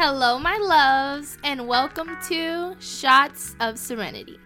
Hello, 0.00 0.38
my 0.38 0.56
loves, 0.58 1.38
and 1.42 1.66
welcome 1.66 2.16
to 2.28 2.76
Shots 2.78 3.56
of 3.58 3.76
Serenity, 3.76 4.38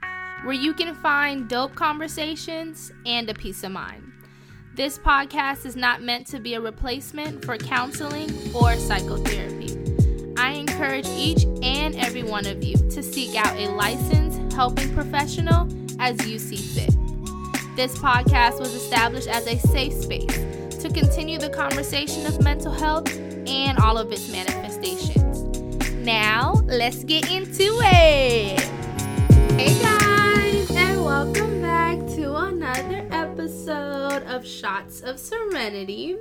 where 0.44 0.54
you 0.54 0.72
can 0.72 0.94
find 0.94 1.46
dope 1.46 1.74
conversations 1.74 2.90
and 3.04 3.28
a 3.28 3.34
peace 3.34 3.62
of 3.62 3.70
mind. 3.70 4.10
This 4.74 4.98
podcast 4.98 5.66
is 5.66 5.76
not 5.76 6.00
meant 6.00 6.26
to 6.28 6.40
be 6.40 6.54
a 6.54 6.60
replacement 6.62 7.44
for 7.44 7.58
counseling 7.58 8.30
or 8.54 8.76
psychotherapy. 8.76 9.76
I 10.38 10.52
encourage 10.52 11.06
each 11.08 11.44
and 11.62 11.96
every 11.96 12.22
one 12.22 12.46
of 12.46 12.64
you 12.64 12.76
to 12.88 13.02
seek 13.02 13.36
out 13.36 13.54
a 13.54 13.68
licensed 13.72 14.54
helping 14.54 14.94
professional 14.94 15.68
as 16.00 16.26
you 16.26 16.38
see 16.38 16.56
fit. 16.56 16.96
This 17.76 17.98
podcast 17.98 18.58
was 18.58 18.72
established 18.72 19.28
as 19.28 19.46
a 19.46 19.58
safe 19.58 19.92
space 19.92 20.34
to 20.82 20.88
continue 20.88 21.38
the 21.38 21.50
conversation 21.50 22.24
of 22.24 22.42
mental 22.42 22.72
health 22.72 23.14
and 23.46 23.76
all 23.80 23.98
of 23.98 24.10
its 24.12 24.32
manifestations. 24.32 25.31
Now, 26.02 26.54
let's 26.66 27.04
get 27.04 27.30
into 27.30 27.62
it. 27.62 28.60
Hey 29.52 29.80
guys, 29.80 30.68
and 30.72 31.04
welcome 31.04 31.62
back 31.62 31.96
to 32.16 32.34
another 32.34 33.06
episode 33.12 34.24
of 34.24 34.44
Shots 34.44 35.02
of 35.02 35.20
Serenity. 35.20 36.16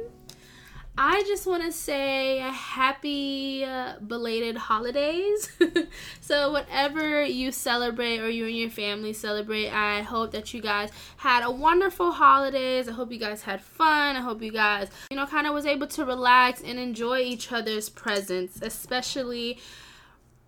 I 0.97 1.23
just 1.25 1.47
want 1.47 1.63
to 1.63 1.71
say 1.71 2.39
happy 2.39 3.63
uh, 3.63 3.93
belated 4.05 4.57
holidays. 4.57 5.49
so, 6.21 6.51
whatever 6.51 7.23
you 7.23 7.51
celebrate 7.53 8.19
or 8.19 8.29
you 8.29 8.45
and 8.45 8.57
your 8.57 8.69
family 8.69 9.13
celebrate, 9.13 9.69
I 9.69 10.01
hope 10.01 10.31
that 10.31 10.53
you 10.53 10.61
guys 10.61 10.89
had 11.17 11.43
a 11.43 11.51
wonderful 11.51 12.11
holidays. 12.11 12.89
I 12.89 12.91
hope 12.91 13.11
you 13.11 13.19
guys 13.19 13.41
had 13.43 13.61
fun. 13.61 14.17
I 14.17 14.21
hope 14.21 14.41
you 14.41 14.51
guys, 14.51 14.89
you 15.09 15.15
know, 15.15 15.25
kind 15.25 15.47
of 15.47 15.53
was 15.53 15.65
able 15.65 15.87
to 15.87 16.05
relax 16.05 16.61
and 16.61 16.77
enjoy 16.77 17.19
each 17.19 17.53
other's 17.53 17.87
presence, 17.87 18.59
especially 18.61 19.59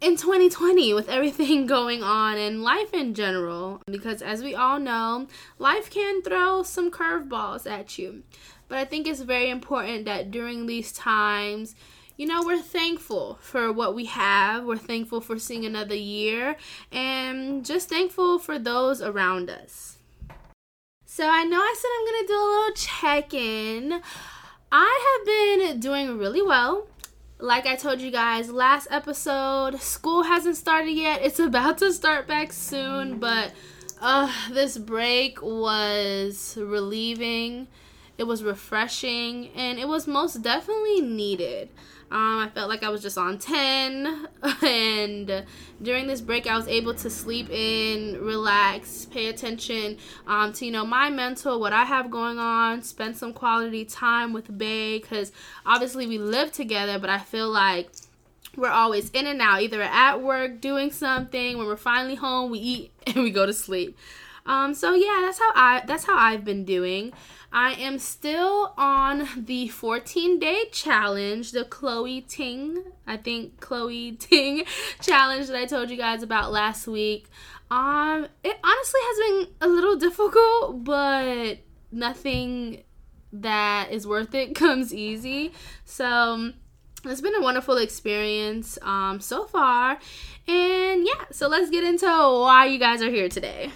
in 0.03 0.17
2020 0.17 0.94
with 0.94 1.07
everything 1.07 1.66
going 1.67 2.03
on 2.03 2.38
and 2.38 2.61
life 2.61 2.94
in 2.94 3.14
general 3.14 3.81
because 3.86 4.21
as 4.21 4.44
we 4.44 4.53
all 4.53 4.77
know 4.77 5.27
life 5.58 5.89
can 5.89 6.21
throw 6.21 6.61
some 6.61 6.91
curveballs 6.91 7.66
at 7.66 7.97
you 7.97 8.21
but 8.67 8.78
i 8.78 8.86
think 8.86 9.08
it's 9.08 9.22
very 9.22 9.50
important 9.50 10.06
that 10.06 10.31
during 10.31 10.66
these 10.66 10.92
times 10.92 11.75
you 12.17 12.28
know 12.28 12.44
we're 12.44 12.61
thankful 12.61 13.38
for 13.42 13.72
what 13.72 13.95
we 13.95 14.05
have 14.05 14.64
we're 14.64 14.78
thankful 14.78 15.22
for 15.22 15.39
seeing 15.39 15.66
another 15.66 15.95
year 15.95 16.55
and 16.92 17.66
just 17.66 17.89
thankful 17.89 18.39
for 18.39 18.59
those 18.59 19.02
around 19.02 19.50
us 19.50 19.97
so 21.05 21.28
i 21.28 21.44
know 21.44 21.59
i 21.59 21.75
said 21.78 21.89
i'm 21.97 22.05
gonna 22.05 22.28
do 22.28 22.33
a 22.33 22.52
little 22.53 22.75
check-in 22.75 24.02
i 24.72 25.17
have 25.17 25.25
been 25.25 25.80
doing 25.80 26.17
really 26.17 26.42
well 26.42 26.88
like 27.44 27.66
I 27.66 27.75
told 27.75 28.00
you 28.00 28.09
guys 28.09 28.50
last 28.50 28.88
episode, 28.89 29.81
school 29.81 30.23
hasn't 30.23 30.55
started 30.55 30.92
yet. 30.92 31.22
It's 31.23 31.39
about 31.39 31.77
to 31.80 31.92
start 31.92 32.25
back 32.25 32.53
soon, 32.53 33.20
but 33.20 33.52
uh, 34.02 34.31
this 34.50 34.77
break 34.77 35.42
was 35.42 36.58
relieving. 36.58 37.67
It 38.17 38.23
was 38.23 38.44
refreshing, 38.44 39.50
and 39.56 39.80
it 39.80 39.88
was 39.88 40.08
most 40.08 40.42
definitely 40.42 41.02
needed. 41.02 41.69
Um, 42.14 42.42
I 42.42 42.50
felt 42.53 42.70
like 42.70 42.83
I 42.83 42.89
was 42.89 43.02
just 43.02 43.17
on 43.17 43.39
10. 43.39 44.28
And 44.64 45.45
during 45.81 46.05
this 46.05 46.22
break, 46.22 46.45
I 46.45 46.55
was 46.55 46.67
able 46.67 46.94
to 46.94 47.09
sleep 47.09 47.50
in, 47.50 48.22
relax, 48.22 49.05
pay 49.05 49.28
attention 49.28 49.97
um, 50.28 50.53
to, 50.53 50.66
you 50.66 50.72
know, 50.72 50.86
my 50.86 51.09
mental, 51.09 51.59
what 51.59 51.73
I 51.73 51.83
have 51.86 52.11
going 52.11 52.38
on, 52.38 52.83
spend 52.83 53.17
some 53.17 53.33
quality 53.33 53.83
time 53.83 54.31
with 54.31 54.55
Bay. 54.58 55.00
Because 55.00 55.31
obviously 55.66 56.05
we 56.05 56.20
live 56.20 56.52
together, 56.52 57.00
but 57.00 57.09
I 57.09 57.17
feel 57.17 57.50
like 57.50 57.89
we're 58.55 58.70
always 58.70 59.09
in 59.09 59.25
and 59.25 59.42
out, 59.42 59.64
either 59.64 59.81
at 59.81 60.22
work 60.22 60.61
doing 60.61 60.92
something. 60.92 61.58
When 61.58 61.66
we're 61.66 61.77
finally 61.77 62.16
home, 62.16 62.52
we 62.52 62.59
eat 62.59 62.92
and 63.08 63.23
we 63.23 63.31
go 63.31 63.45
to 63.45 63.53
sleep. 63.53 63.98
Um, 64.45 64.73
so 64.73 64.94
yeah, 64.94 65.22
that's 65.22 65.39
how 65.39 65.52
I 65.55 65.83
that's 65.88 66.03
how 66.03 66.17
I've 66.17 66.43
been 66.43 66.66
doing. 66.66 67.14
I 67.55 67.73
am 67.73 67.99
still 67.99 68.73
on 68.77 69.30
the 69.37 69.67
14 69.67 70.39
day 70.39 70.65
challenge, 70.71 71.52
the 71.52 71.64
Chloe 71.64 72.21
Ting, 72.21 72.83
I 73.05 73.17
think 73.17 73.59
Chloe 73.59 74.11
Ting 74.19 74.65
challenge 75.02 75.47
that 75.47 75.55
I 75.55 75.65
told 75.65 75.92
you 75.92 75.97
guys 75.97 76.23
about 76.23 76.52
last 76.52 76.87
week. 76.87 77.30
Um, 77.69 78.27
it 78.43 78.58
honestly 78.63 78.99
has 79.03 79.47
been 79.47 79.55
a 79.61 79.67
little 79.67 79.95
difficult, 79.97 80.83
but 80.83 81.59
nothing 81.92 82.81
that 83.31 83.92
is 83.92 84.08
worth 84.08 84.33
it 84.33 84.55
comes 84.55 84.92
easy. 84.92 85.53
So 85.86 86.53
it's 87.05 87.21
been 87.21 87.36
a 87.36 87.42
wonderful 87.42 87.77
experience 87.77 88.80
um, 88.81 89.19
so 89.19 89.45
far. 89.45 89.99
And 90.47 91.05
yeah, 91.05 91.25
so 91.31 91.47
let's 91.49 91.69
get 91.69 91.83
into 91.83 92.08
why 92.08 92.65
you 92.65 92.80
guys 92.80 93.03
are 93.03 93.11
here 93.11 93.30
today. 93.30 93.71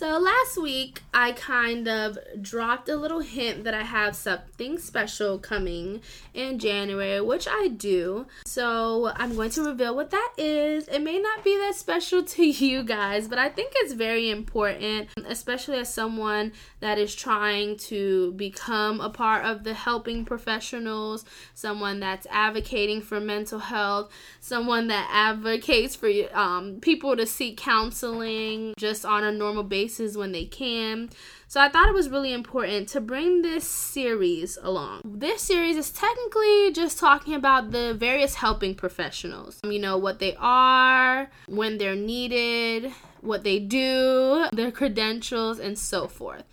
So 0.00 0.18
last 0.18 0.56
week, 0.56 1.02
I 1.12 1.32
kind 1.32 1.86
of 1.86 2.16
dropped 2.40 2.88
a 2.88 2.96
little 2.96 3.20
hint 3.20 3.64
that 3.64 3.74
I 3.74 3.82
have 3.82 4.16
something 4.16 4.78
special 4.78 5.38
coming 5.38 6.00
in 6.32 6.58
January, 6.58 7.20
which 7.20 7.46
I 7.46 7.68
do. 7.68 8.26
So 8.46 9.12
I'm 9.14 9.34
going 9.34 9.50
to 9.50 9.62
reveal 9.62 9.94
what 9.94 10.10
that 10.10 10.32
is. 10.38 10.88
It 10.88 11.00
may 11.02 11.18
not 11.18 11.44
be 11.44 11.54
that 11.58 11.74
special 11.74 12.22
to 12.34 12.42
you 12.42 12.82
guys, 12.82 13.28
but 13.28 13.36
I 13.38 13.50
think 13.50 13.72
it's 13.76 13.92
very 13.92 14.30
important, 14.30 15.10
especially 15.26 15.76
as 15.76 15.92
someone 15.92 16.52
that 16.80 16.98
is 16.98 17.14
trying 17.14 17.76
to 17.76 18.32
become 18.32 19.02
a 19.02 19.10
part 19.10 19.44
of 19.44 19.64
the 19.64 19.74
helping 19.74 20.24
professionals, 20.24 21.26
someone 21.52 22.00
that's 22.00 22.26
advocating 22.30 23.02
for 23.02 23.20
mental 23.20 23.58
health, 23.58 24.10
someone 24.40 24.86
that 24.86 25.10
advocates 25.12 25.94
for 25.94 26.10
um, 26.32 26.80
people 26.80 27.18
to 27.18 27.26
seek 27.26 27.58
counseling 27.58 28.72
just 28.78 29.04
on 29.04 29.24
a 29.24 29.30
normal 29.30 29.62
basis 29.62 29.89
places 29.90 30.16
when 30.16 30.32
they 30.32 30.44
can. 30.44 31.10
So 31.48 31.60
I 31.60 31.68
thought 31.68 31.88
it 31.88 31.94
was 31.94 32.08
really 32.08 32.32
important 32.32 32.88
to 32.90 33.00
bring 33.00 33.42
this 33.42 33.66
series 33.66 34.56
along. 34.62 35.02
This 35.04 35.42
series 35.42 35.76
is 35.76 35.90
technically 35.90 36.72
just 36.72 36.98
talking 36.98 37.34
about 37.34 37.72
the 37.72 37.94
various 37.94 38.36
helping 38.36 38.74
professionals. 38.76 39.58
Um, 39.64 39.72
you 39.72 39.80
know, 39.80 39.98
what 39.98 40.20
they 40.20 40.36
are, 40.38 41.28
when 41.48 41.78
they're 41.78 41.96
needed, 41.96 42.92
what 43.20 43.42
they 43.42 43.58
do, 43.58 44.46
their 44.52 44.70
credentials, 44.70 45.58
and 45.58 45.76
so 45.76 46.06
forth. 46.06 46.44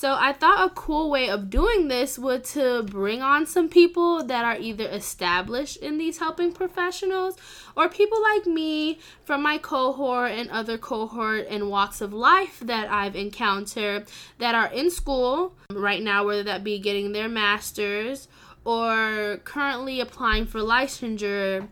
So 0.00 0.16
I 0.18 0.32
thought 0.32 0.66
a 0.66 0.74
cool 0.74 1.10
way 1.10 1.28
of 1.28 1.50
doing 1.50 1.88
this 1.88 2.18
would 2.18 2.42
to 2.44 2.84
bring 2.84 3.20
on 3.20 3.44
some 3.44 3.68
people 3.68 4.24
that 4.24 4.46
are 4.46 4.56
either 4.56 4.88
established 4.88 5.76
in 5.76 5.98
these 5.98 6.16
helping 6.16 6.52
professionals 6.52 7.36
or 7.76 7.86
people 7.90 8.18
like 8.22 8.46
me 8.46 8.98
from 9.26 9.42
my 9.42 9.58
cohort 9.58 10.30
and 10.30 10.48
other 10.48 10.78
cohort 10.78 11.48
and 11.50 11.68
walks 11.68 12.00
of 12.00 12.14
life 12.14 12.60
that 12.60 12.90
I've 12.90 13.14
encountered 13.14 14.06
that 14.38 14.54
are 14.54 14.72
in 14.72 14.90
school 14.90 15.54
right 15.70 16.02
now, 16.02 16.24
whether 16.24 16.44
that 16.44 16.64
be 16.64 16.78
getting 16.78 17.12
their 17.12 17.28
masters 17.28 18.26
or 18.64 19.38
currently 19.44 20.00
applying 20.00 20.46
for 20.46 20.60
licensure 20.60 21.68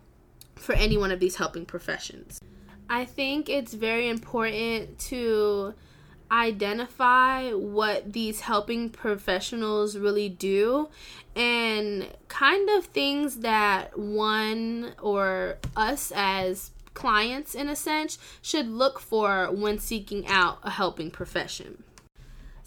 for 0.54 0.74
any 0.74 0.98
one 0.98 1.10
of 1.10 1.18
these 1.18 1.36
helping 1.36 1.64
professions. 1.64 2.38
I 2.90 3.06
think 3.06 3.48
it's 3.48 3.72
very 3.72 4.06
important 4.06 4.98
to 4.98 5.72
identify 6.30 7.50
what 7.52 8.12
these 8.12 8.40
helping 8.40 8.90
professionals 8.90 9.96
really 9.96 10.28
do 10.28 10.88
and 11.34 12.08
kind 12.28 12.68
of 12.70 12.86
things 12.86 13.36
that 13.36 13.98
one 13.98 14.92
or 15.00 15.58
us 15.76 16.12
as 16.14 16.70
clients 16.94 17.54
in 17.54 17.68
a 17.68 17.76
sense 17.76 18.18
should 18.42 18.66
look 18.66 18.98
for 18.98 19.46
when 19.52 19.78
seeking 19.78 20.26
out 20.26 20.58
a 20.64 20.70
helping 20.70 21.10
profession. 21.10 21.84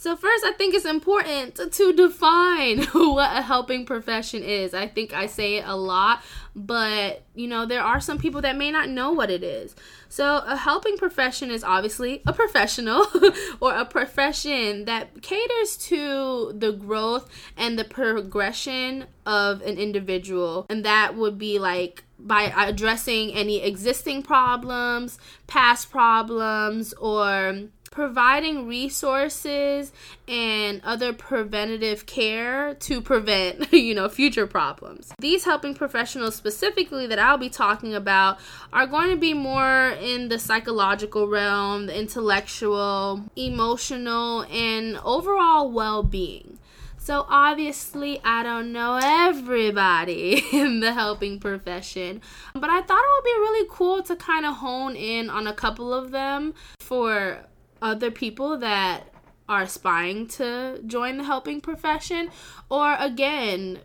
So, 0.02 0.16
first, 0.16 0.44
I 0.44 0.54
think 0.54 0.74
it's 0.74 0.86
important 0.86 1.60
to 1.74 1.94
define 1.94 2.82
what 2.92 3.38
a 3.38 3.44
helping 3.44 3.86
profession 3.86 4.42
is. 4.42 4.74
I 4.74 4.88
think 4.88 5.14
I 5.14 5.28
say 5.28 5.58
it 5.58 5.66
a 5.68 5.76
lot, 5.76 6.24
but 6.56 7.22
you 7.36 7.48
know, 7.48 7.68
there 7.68 7.84
are 7.84 8.00
some 8.00 8.18
people 8.18 8.42
that 8.42 8.58
may 8.58 8.72
not 8.72 8.90
know 8.90 9.12
what 9.12 9.30
it 9.30 9.44
is. 9.44 9.76
So, 10.10 10.38
a 10.38 10.58
helping 10.58 10.98
profession 10.98 11.52
is 11.52 11.64
obviously 11.64 12.24
a 12.26 12.34
professional 12.34 13.06
or 13.60 13.76
a 13.76 13.86
profession 13.86 14.86
that 14.86 15.22
caters 15.22 15.78
to 15.90 16.52
the 16.58 16.72
growth 16.72 17.30
and 17.56 17.78
the 17.78 17.84
progression 17.84 19.06
of 19.28 19.62
an 19.62 19.78
individual, 19.78 20.66
and 20.68 20.84
that 20.84 21.16
would 21.16 21.38
be 21.38 21.60
like 21.60 22.04
by 22.18 22.52
addressing 22.58 23.34
any 23.34 23.62
existing 23.62 24.24
problems, 24.24 25.20
past 25.46 25.92
problems, 25.92 26.92
or 26.94 27.70
providing 27.92 28.68
resources 28.68 29.92
and 30.26 30.82
other 30.84 31.12
preventative 31.12 32.06
care 32.06 32.74
to 32.76 33.02
prevent, 33.02 33.72
you 33.74 33.94
know, 33.94 34.08
future 34.08 34.48
problems. 34.48 35.14
These 35.20 35.44
helping 35.44 35.76
professionals 35.76 36.36
specifically 36.36 37.06
that 37.08 37.20
I'll 37.20 37.38
be 37.38 37.50
talking 37.50 37.94
about 37.94 38.40
are 38.72 38.88
going 38.88 39.10
to 39.12 39.18
be 39.18 39.34
more 39.34 39.90
in 39.90 40.30
the 40.30 40.40
psychological 40.40 41.28
realm, 41.28 41.88
the 41.88 42.00
intellectual, 42.00 43.26
emotional, 43.36 44.44
and 44.44 44.98
overall 45.04 45.70
well-being. 45.70 46.58
So, 46.98 47.26
obviously, 47.28 48.22
I 48.24 48.44
don't 48.44 48.72
know 48.72 49.00
everybody 49.02 50.44
in 50.54 50.82
the 50.82 50.94
helping 50.94 51.40
profession, 51.40 52.22
but 52.54 52.70
I 52.70 52.82
thought 52.84 53.02
it 53.04 53.12
would 53.18 53.24
be 53.24 53.40
really 53.40 53.68
cool 53.72 54.04
to 54.04 54.16
kind 54.16 54.46
of 54.46 54.58
hone 54.58 54.96
in 54.96 55.30
on 55.30 55.48
a 55.48 55.54
couple 55.54 55.96
of 55.96 56.12
them 56.12 56.54
for 56.80 57.40
other 57.82 58.12
people 58.12 58.58
that 58.60 59.04
are 59.50 59.64
aspiring 59.64 60.28
to 60.28 60.82
join 60.86 61.18
the 61.18 61.24
helping 61.24 61.62
profession, 61.62 62.30
or 62.70 62.96
again, 63.00 63.80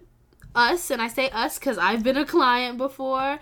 us, 0.55 0.91
and 0.91 1.03
I 1.03 1.09
say 1.09 1.29
us 1.31 1.59
because 1.59 1.79
I've 1.79 2.03
been 2.03 2.17
a 2.17 2.25
client 2.25 2.79
before, 2.79 3.39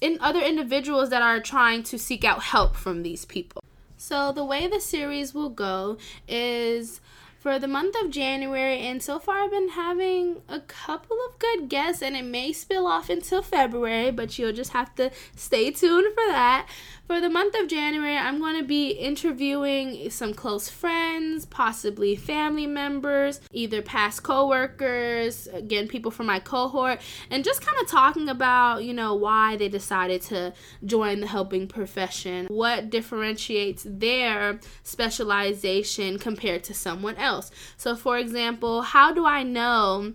in 0.00 0.18
other 0.20 0.40
individuals 0.40 1.10
that 1.10 1.22
are 1.22 1.40
trying 1.40 1.82
to 1.84 1.98
seek 1.98 2.24
out 2.24 2.42
help 2.42 2.76
from 2.76 3.02
these 3.02 3.24
people. 3.24 3.62
So, 3.96 4.32
the 4.32 4.44
way 4.44 4.66
the 4.66 4.80
series 4.80 5.34
will 5.34 5.48
go 5.48 5.96
is 6.28 7.00
for 7.46 7.58
the 7.58 7.68
month 7.68 7.94
of 8.02 8.10
January, 8.10 8.80
and 8.80 9.02
so 9.02 9.18
far 9.18 9.44
I've 9.44 9.52
been 9.52 9.68
having 9.68 10.42
a 10.48 10.60
couple 10.60 11.16
of 11.28 11.38
good 11.38 11.68
guests, 11.68 12.02
and 12.02 12.16
it 12.16 12.24
may 12.24 12.52
spill 12.52 12.86
off 12.86 13.08
until 13.08 13.40
February, 13.40 14.10
but 14.10 14.36
you'll 14.38 14.52
just 14.52 14.72
have 14.72 14.94
to 14.96 15.10
stay 15.36 15.70
tuned 15.70 16.12
for 16.14 16.26
that. 16.26 16.68
For 17.06 17.20
the 17.20 17.30
month 17.30 17.54
of 17.54 17.68
January, 17.68 18.16
I'm 18.16 18.40
going 18.40 18.58
to 18.58 18.64
be 18.64 18.90
interviewing 18.90 20.10
some 20.10 20.34
close 20.34 20.68
friends, 20.68 21.46
possibly 21.46 22.16
family 22.16 22.66
members, 22.66 23.40
either 23.52 23.80
past 23.80 24.24
coworkers, 24.24 25.46
again, 25.46 25.86
people 25.86 26.10
from 26.10 26.26
my 26.26 26.40
cohort, 26.40 27.00
and 27.30 27.44
just 27.44 27.64
kind 27.64 27.80
of 27.80 27.88
talking 27.88 28.28
about, 28.28 28.82
you 28.82 28.92
know, 28.92 29.14
why 29.14 29.56
they 29.56 29.68
decided 29.68 30.20
to 30.22 30.52
join 30.84 31.20
the 31.20 31.28
helping 31.28 31.68
profession, 31.68 32.46
what 32.46 32.90
differentiates 32.90 33.86
their 33.88 34.58
specialization 34.82 36.18
compared 36.18 36.64
to 36.64 36.74
someone 36.74 37.14
else. 37.18 37.52
So, 37.76 37.94
for 37.94 38.18
example, 38.18 38.82
how 38.82 39.12
do 39.12 39.24
I 39.24 39.44
know? 39.44 40.14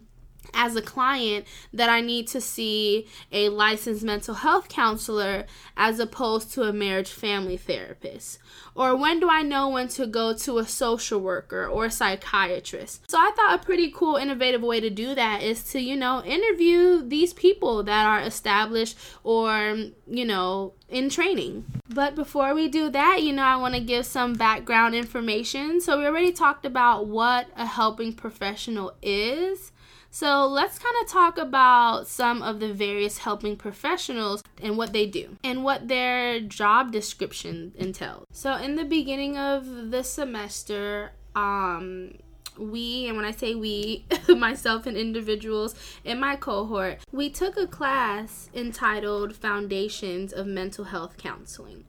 As 0.54 0.76
a 0.76 0.82
client 0.82 1.46
that 1.74 1.90
I 1.90 2.02
need 2.02 2.28
to 2.30 2.42
see 2.42 3.08
a 3.32 3.50
licensed 3.50 4.04
mental 4.04 4.36
health 4.36 4.70
counselor 4.70 5.46
as 5.78 6.00
opposed 6.00 6.52
to 6.54 6.64
a 6.64 6.74
marriage 6.74 7.10
family 7.10 7.58
therapist? 7.58 8.40
Or 8.74 8.96
when 8.96 9.20
do 9.20 9.30
I 9.30 9.42
know 9.42 9.70
when 9.70 9.88
to 9.90 10.08
go 10.08 10.34
to 10.34 10.58
a 10.60 10.66
social 10.66 11.20
worker 11.20 11.68
or 11.68 11.86
a 11.86 11.92
psychiatrist? 11.92 13.10
So 13.10 13.18
I 13.18 13.32
thought 13.36 13.60
a 13.60 13.66
pretty 13.66 13.92
cool, 13.92 14.16
innovative 14.16 14.62
way 14.62 14.80
to 14.80 14.90
do 14.90 15.14
that 15.16 15.42
is 15.42 15.64
to, 15.72 15.80
you 15.80 15.96
know, 15.96 16.24
interview 16.24 17.02
these 17.06 17.34
people 17.34 17.84
that 17.84 18.06
are 18.06 18.22
established 18.22 18.98
or, 19.24 19.78
you 20.08 20.26
know, 20.26 20.74
in 20.90 21.10
training. 21.10 21.66
But 21.90 22.16
before 22.16 22.54
we 22.54 22.68
do 22.70 22.90
that, 22.90 23.22
you 23.22 23.34
know, 23.34 23.44
I 23.44 23.58
want 23.58 23.76
to 23.76 23.82
give 23.82 24.06
some 24.06 24.34
background 24.34 24.96
information. 24.96 25.82
So 25.82 25.98
we 25.98 26.06
already 26.06 26.32
talked 26.32 26.66
about 26.66 27.08
what 27.08 27.48
a 27.56 27.66
helping 27.66 28.14
professional 28.14 28.94
is. 29.02 29.72
So 30.14 30.46
let's 30.46 30.78
kind 30.78 30.96
of 31.02 31.10
talk 31.10 31.38
about 31.38 32.06
some 32.06 32.44
of 32.44 32.60
the 32.60 32.74
various 32.74 33.20
helping 33.20 33.56
professionals 33.56 34.44
and 34.62 34.78
what 34.78 34.92
they 34.92 35.06
do 35.08 35.38
and 35.42 35.64
what 35.64 35.88
their 35.88 36.42
job 36.42 36.92
description 36.92 37.72
entails. 37.78 38.26
So 38.34 38.56
in 38.56 38.76
the 38.76 38.84
beginning 38.84 39.38
of 39.38 39.92
the 39.92 40.04
semester, 40.04 41.14
um, 41.34 42.16
we, 42.58 43.08
and 43.08 43.16
when 43.16 43.26
I 43.26 43.32
say 43.32 43.56
we, 43.56 44.06
myself 44.28 44.86
and 44.86 44.98
individuals 44.98 45.76
in 46.04 46.20
my 46.20 46.36
cohort, 46.36 47.00
we 47.14 47.30
took 47.30 47.56
a 47.56 47.66
class 47.66 48.50
entitled 48.54 49.36
Foundations 49.36 50.34
of 50.34 50.46
Mental 50.46 50.86
Health 50.86 51.16
Counseling. 51.18 51.86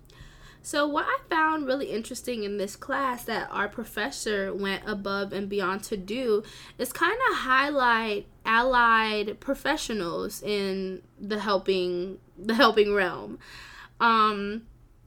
So, 0.65 0.87
what 0.87 1.07
I 1.07 1.19
found 1.29 1.67
really 1.67 1.87
interesting 1.87 2.45
in 2.45 2.57
this 2.57 2.77
class 2.77 3.25
that 3.25 3.49
our 3.51 3.69
professor 3.69 4.55
went 4.55 4.85
above 4.87 5.33
and 5.33 5.49
beyond 5.49 5.83
to 5.85 5.97
do 5.97 6.45
is 6.79 6.93
kind 6.93 7.19
of 7.31 7.39
highlight 7.39 8.27
allied 8.47 9.41
professionals 9.41 10.41
in 10.43 11.03
the 11.21 11.41
helping 11.41 12.19
the 12.39 12.55
helping 12.55 12.95
realm. 12.95 13.41
Um, 13.99 14.63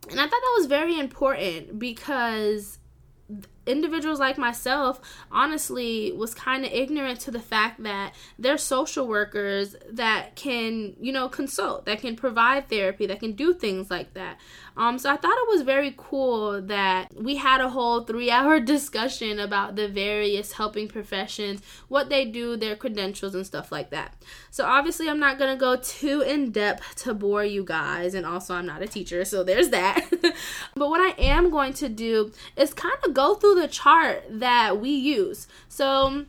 and 0.10 0.20
I 0.20 0.24
thought 0.24 0.30
that 0.32 0.56
was 0.58 0.68
very 0.68 1.00
important 1.00 1.80
because 1.80 2.80
individuals 3.66 4.20
like 4.20 4.38
myself 4.38 5.00
honestly 5.32 6.12
was 6.12 6.34
kind 6.34 6.66
of 6.66 6.72
ignorant 6.72 7.20
to 7.20 7.32
the 7.32 7.40
fact 7.40 7.82
that 7.84 8.14
there's 8.38 8.62
social 8.62 9.08
workers 9.08 9.76
that 9.90 10.36
can 10.36 10.94
you 11.00 11.12
know 11.12 11.28
consult 11.28 11.86
that 11.86 12.00
can 12.00 12.16
provide 12.16 12.70
therapy 12.70 13.06
that 13.06 13.20
can 13.20 13.34
do 13.34 13.54
things 13.54 13.90
like 13.90 14.14
that. 14.14 14.38
Um 14.78 15.00
so 15.00 15.10
i 15.10 15.16
thought 15.16 15.38
it 15.38 15.50
was 15.50 15.62
very 15.62 15.94
cool 15.98 16.62
that 16.62 17.10
we 17.16 17.38
had 17.38 17.62
a 17.62 17.70
whole 17.70 18.02
three 18.02 18.30
hour 18.30 18.60
discussion 18.76 19.40
about 19.40 19.76
the 19.76 19.88
various 19.88 20.54
helping 20.54 20.88
professions 20.88 21.62
what 21.88 22.10
they 22.10 22.26
do 22.26 22.56
their 22.56 22.76
credentials 22.76 23.34
and 23.36 23.46
stuff 23.46 23.72
like 23.72 23.90
that. 23.90 24.16
So 24.52 24.66
obviously 24.66 25.10
i'm 25.10 25.20
not 25.20 25.40
gonna 25.40 25.58
go 25.58 25.78
too 25.78 26.22
in 26.22 26.52
depth 26.52 26.96
to 27.04 27.14
bore 27.14 27.44
you 27.44 27.64
guys 27.64 28.14
and 28.14 28.26
also 28.26 28.54
i'm 28.54 28.66
not 28.66 28.82
a 28.82 28.88
teacher 28.88 29.26
so 29.26 29.44
there's 29.44 29.70
that. 29.70 30.06
But 30.76 30.90
what 30.90 31.02
i 31.02 31.14
am 31.22 31.50
going 31.50 31.74
to 31.74 31.90
do 31.90 32.32
is 32.56 32.74
kind 32.74 32.98
of 33.06 33.14
go 33.14 33.36
through 33.36 33.55
the 33.56 33.68
chart 33.68 34.24
that 34.30 34.80
we 34.80 34.90
use. 34.90 35.48
So, 35.68 36.26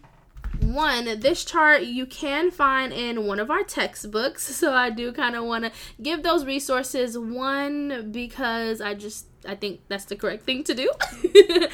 one, 0.61 1.21
this 1.21 1.45
chart 1.45 1.83
you 1.83 2.07
can 2.07 2.51
find 2.51 2.93
in 2.93 3.27
one 3.27 3.39
of 3.39 3.51
our 3.51 3.63
textbooks. 3.63 4.45
So, 4.57 4.73
I 4.73 4.91
do 4.91 5.13
kind 5.13 5.37
of 5.37 5.45
want 5.45 5.65
to 5.65 5.73
give 6.03 6.23
those 6.23 6.45
resources. 6.45 7.19
One, 7.19 8.11
because 8.11 8.81
I 8.81 8.95
just 8.95 9.27
I 9.47 9.55
think 9.55 9.81
that's 9.89 10.05
the 10.05 10.17
correct 10.17 10.45
thing 10.45 10.65
to 10.65 10.75
do. 10.75 10.91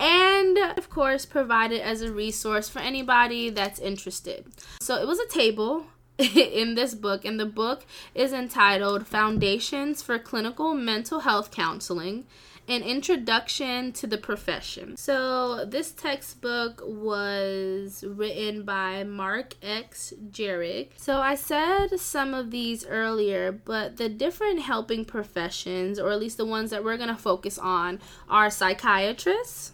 and 0.00 0.58
of 0.76 0.88
course, 0.90 1.26
provide 1.26 1.72
it 1.72 1.82
as 1.82 2.02
a 2.02 2.12
resource 2.12 2.68
for 2.68 2.78
anybody 2.78 3.50
that's 3.50 3.78
interested. 3.78 4.46
So 4.80 4.96
it 5.00 5.06
was 5.06 5.18
a 5.18 5.28
table 5.28 5.86
in 6.18 6.74
this 6.74 6.94
book, 6.94 7.24
and 7.24 7.38
the 7.38 7.46
book 7.46 7.84
is 8.14 8.32
entitled 8.32 9.06
Foundations 9.06 10.02
for 10.02 10.18
Clinical 10.18 10.74
Mental 10.74 11.20
Health 11.20 11.50
Counseling 11.50 12.26
an 12.68 12.82
introduction 12.82 13.92
to 13.92 14.06
the 14.06 14.18
profession. 14.18 14.96
So, 14.96 15.64
this 15.64 15.92
textbook 15.92 16.82
was 16.84 18.04
written 18.06 18.64
by 18.64 19.04
Mark 19.04 19.54
X. 19.62 20.12
Jerrick. 20.30 20.90
So, 20.96 21.20
I 21.20 21.36
said 21.36 22.00
some 22.00 22.34
of 22.34 22.50
these 22.50 22.84
earlier, 22.84 23.52
but 23.52 23.96
the 23.96 24.08
different 24.08 24.60
helping 24.60 25.04
professions, 25.04 25.98
or 25.98 26.10
at 26.10 26.18
least 26.18 26.36
the 26.36 26.46
ones 26.46 26.70
that 26.70 26.82
we're 26.82 26.96
going 26.96 27.08
to 27.08 27.14
focus 27.14 27.58
on, 27.58 28.00
are 28.28 28.50
psychiatrists, 28.50 29.72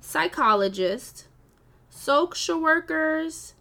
psychologists, 0.00 1.26
social 1.90 2.60
workers, 2.60 3.54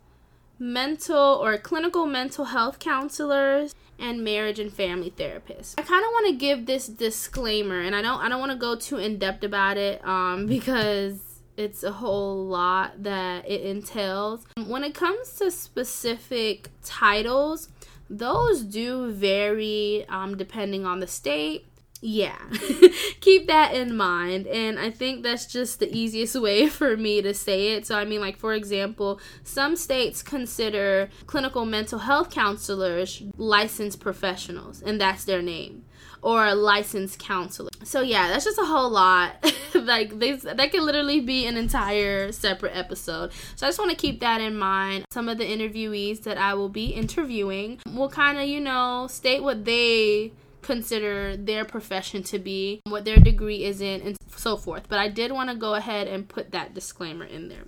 mental 0.58 1.18
or 1.18 1.58
clinical 1.58 2.06
mental 2.06 2.46
health 2.46 2.80
counselors, 2.80 3.74
and 4.02 4.24
marriage 4.24 4.60
and 4.60 4.74
family 4.74 5.12
therapist. 5.12 5.80
I 5.80 5.84
kind 5.84 6.04
of 6.04 6.10
want 6.12 6.28
to 6.28 6.36
give 6.36 6.66
this 6.66 6.88
disclaimer 6.88 7.80
and 7.80 7.96
I 7.96 8.02
don't 8.02 8.20
I 8.20 8.28
don't 8.28 8.40
want 8.40 8.52
to 8.52 8.58
go 8.58 8.76
too 8.76 8.98
in 8.98 9.18
depth 9.18 9.44
about 9.44 9.78
it 9.78 10.06
um 10.06 10.46
because 10.56 11.32
it's 11.58 11.84
a 11.84 11.92
whole 11.92 12.46
lot 12.46 13.04
that 13.04 13.48
it 13.48 13.62
entails. 13.62 14.46
When 14.66 14.84
it 14.84 14.96
comes 14.96 15.34
to 15.36 15.52
specific 15.52 16.70
titles, 16.84 17.70
those 18.10 18.64
do 18.64 19.12
vary 19.12 20.06
um, 20.10 20.38
depending 20.38 20.86
on 20.86 21.00
the 21.00 21.08
state 21.08 21.68
yeah. 22.02 22.38
Keep 23.22 23.48
that 23.48 23.76
in 23.76 23.96
mind 23.96 24.48
and 24.48 24.80
i 24.80 24.90
think 24.90 25.22
that's 25.22 25.46
just 25.46 25.80
the 25.80 25.96
easiest 25.96 26.40
way 26.40 26.68
for 26.80 26.98
me 26.98 27.22
to 27.22 27.34
say 27.34 27.74
it. 27.74 27.86
So 27.86 27.96
i 27.96 28.06
mean 28.06 28.20
like 28.20 28.38
for 28.38 28.54
example 28.54 29.20
some 29.44 29.76
states 29.76 30.24
consider 30.24 31.10
clinical 31.28 31.64
mental 31.66 32.00
health 32.00 32.32
counselors 32.32 33.22
licensed 33.38 34.00
professionals 34.00 34.82
and 34.82 35.00
that's 35.00 35.26
their 35.26 35.42
name 35.42 35.86
or 36.24 36.46
a 36.46 36.54
licensed 36.54 37.20
counselor. 37.20 37.70
So 37.84 38.02
yeah 38.02 38.28
that's 38.30 38.46
just 38.46 38.58
a 38.58 38.66
whole 38.66 38.90
lot. 38.90 39.36
Like 39.74 40.20
they, 40.20 40.34
that 40.34 40.72
could 40.72 40.84
literally 40.84 41.22
be 41.22 41.48
an 41.48 41.56
entire 41.56 42.34
separate 42.34 42.76
episode. 42.76 43.32
So 43.56 43.66
i 43.66 43.70
just 43.70 43.80
want 43.80 43.90
to 43.90 43.98
keep 43.98 44.20
that 44.20 44.42
in 44.42 44.58
mind. 44.58 45.06
Some 45.12 45.30
of 45.30 45.38
the 45.38 45.46
interviewees 45.46 46.24
that 46.24 46.38
i 46.38 46.54
will 46.54 46.70
be 46.70 46.88
interviewing 46.88 47.80
will 47.94 48.10
kind 48.10 48.38
of 48.38 48.48
you 48.48 48.60
know 48.60 49.08
state 49.10 49.42
what 49.42 49.64
they 49.64 50.34
consider 50.62 51.36
their 51.36 51.66
profession 51.66 52.24
to 52.24 52.40
be, 52.40 52.82
what 52.86 53.06
their 53.06 53.18
degree 53.18 53.64
is 53.64 53.82
in, 53.82 54.02
and 54.02 54.18
so 54.36 54.58
forth. 54.58 54.88
But 54.88 55.00
I 55.00 55.10
did 55.10 55.32
want 55.32 55.50
to 55.50 55.56
go 55.56 55.76
ahead 55.76 56.08
and 56.08 56.28
put 56.28 56.52
that 56.52 56.74
disclaimer 56.74 57.26
in 57.26 57.50
there. 57.50 57.66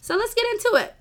So 0.00 0.16
let's 0.16 0.34
get 0.34 0.46
into 0.52 0.84
it. 0.84 0.94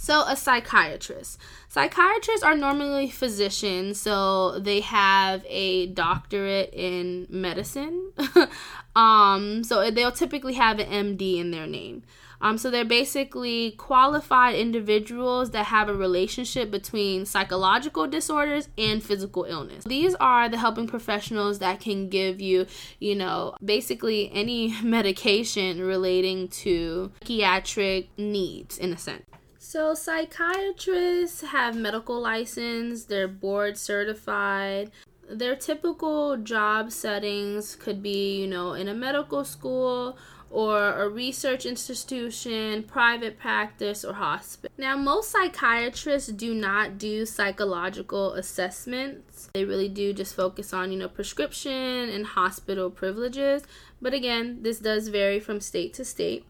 So, 0.00 0.22
a 0.28 0.36
psychiatrist. 0.36 1.38
Psychiatrists 1.68 2.44
are 2.44 2.56
normally 2.56 3.10
physicians, 3.10 4.00
so 4.00 4.60
they 4.60 4.78
have 4.80 5.44
a 5.48 5.88
doctorate 5.88 6.72
in 6.72 7.26
medicine. 7.28 8.12
um, 8.96 9.64
so 9.64 9.90
they'll 9.90 10.12
typically 10.12 10.54
have 10.54 10.78
an 10.78 11.16
MD 11.18 11.38
in 11.38 11.50
their 11.50 11.66
name. 11.66 12.04
Um, 12.40 12.58
so 12.58 12.70
they're 12.70 12.84
basically 12.84 13.72
qualified 13.72 14.54
individuals 14.54 15.50
that 15.50 15.66
have 15.66 15.88
a 15.88 15.94
relationship 15.94 16.70
between 16.70 17.26
psychological 17.26 18.06
disorders 18.06 18.68
and 18.78 19.02
physical 19.02 19.44
illness. 19.44 19.84
These 19.84 20.14
are 20.16 20.48
the 20.48 20.58
helping 20.58 20.86
professionals 20.86 21.58
that 21.58 21.80
can 21.80 22.08
give 22.08 22.40
you, 22.40 22.66
you 23.00 23.14
know, 23.14 23.56
basically 23.64 24.30
any 24.32 24.80
medication 24.82 25.80
relating 25.82 26.48
to 26.48 27.10
psychiatric 27.20 28.08
needs 28.16 28.78
in 28.78 28.92
a 28.92 28.98
sense. 28.98 29.24
So, 29.58 29.92
psychiatrists 29.94 31.42
have 31.42 31.76
medical 31.76 32.20
license, 32.20 33.04
they're 33.04 33.28
board 33.28 33.76
certified. 33.76 34.90
Their 35.30 35.56
typical 35.56 36.38
job 36.38 36.90
settings 36.90 37.76
could 37.76 38.02
be, 38.02 38.40
you 38.40 38.46
know, 38.46 38.72
in 38.72 38.88
a 38.88 38.94
medical 38.94 39.44
school 39.44 40.16
or 40.50 40.94
a 40.94 41.08
research 41.08 41.66
institution, 41.66 42.82
private 42.82 43.38
practice, 43.38 44.04
or 44.04 44.14
hospital. 44.14 44.74
Now, 44.78 44.96
most 44.96 45.30
psychiatrists 45.30 46.30
do 46.30 46.54
not 46.54 46.98
do 46.98 47.26
psychological 47.26 48.32
assessments. 48.32 49.50
They 49.52 49.64
really 49.64 49.88
do 49.88 50.12
just 50.12 50.34
focus 50.34 50.72
on, 50.72 50.90
you 50.90 50.98
know, 50.98 51.08
prescription 51.08 52.08
and 52.08 52.24
hospital 52.24 52.90
privileges. 52.90 53.62
But 54.00 54.14
again, 54.14 54.58
this 54.62 54.78
does 54.78 55.08
vary 55.08 55.40
from 55.40 55.60
state 55.60 55.92
to 55.94 56.04
state. 56.04 56.46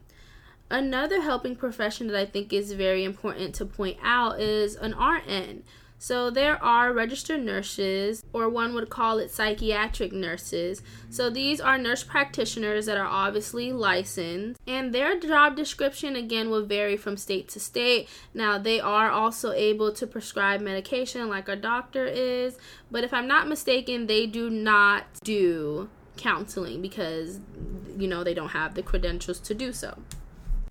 Another 0.71 1.21
helping 1.21 1.55
profession 1.55 2.07
that 2.07 2.15
I 2.15 2.25
think 2.25 2.53
is 2.53 2.73
very 2.73 3.03
important 3.03 3.55
to 3.55 3.65
point 3.65 3.97
out 4.03 4.39
is 4.39 4.75
an 4.75 4.93
RN. 4.93 5.63
So 6.01 6.29
there 6.29 6.63
are 6.63 6.93
registered 6.93 7.43
nurses, 7.43 8.23
or 8.31 8.47
one 8.47 8.73
would 8.73 8.89
call 8.89 9.19
it 9.19 9.31
psychiatric 9.31 10.13
nurses. 10.13 10.81
So 11.09 11.29
these 11.29 11.59
are 11.59 11.77
nurse 11.77 12.03
practitioners 12.03 12.85
that 12.85 12.97
are 12.97 13.05
obviously 13.05 13.73
licensed, 13.73 14.59
and 14.65 14.93
their 14.93 15.19
job 15.19 15.57
description 15.57 16.15
again 16.15 16.49
will 16.49 16.65
vary 16.65 16.95
from 16.95 17.17
state 17.17 17.49
to 17.49 17.59
state. 17.59 18.07
Now 18.33 18.57
they 18.57 18.79
are 18.79 19.11
also 19.11 19.51
able 19.51 19.91
to 19.91 20.07
prescribe 20.07 20.61
medication 20.61 21.27
like 21.27 21.49
a 21.49 21.57
doctor 21.57 22.05
is, 22.05 22.57
but 22.89 23.03
if 23.03 23.13
I'm 23.13 23.27
not 23.27 23.49
mistaken, 23.49 24.07
they 24.07 24.25
do 24.25 24.49
not 24.49 25.05
do 25.23 25.89
counseling 26.15 26.81
because 26.81 27.39
you 27.97 28.07
know 28.07 28.23
they 28.23 28.33
don't 28.33 28.49
have 28.49 28.73
the 28.75 28.83
credentials 28.83 29.39
to 29.39 29.53
do 29.53 29.73
so. 29.73 29.97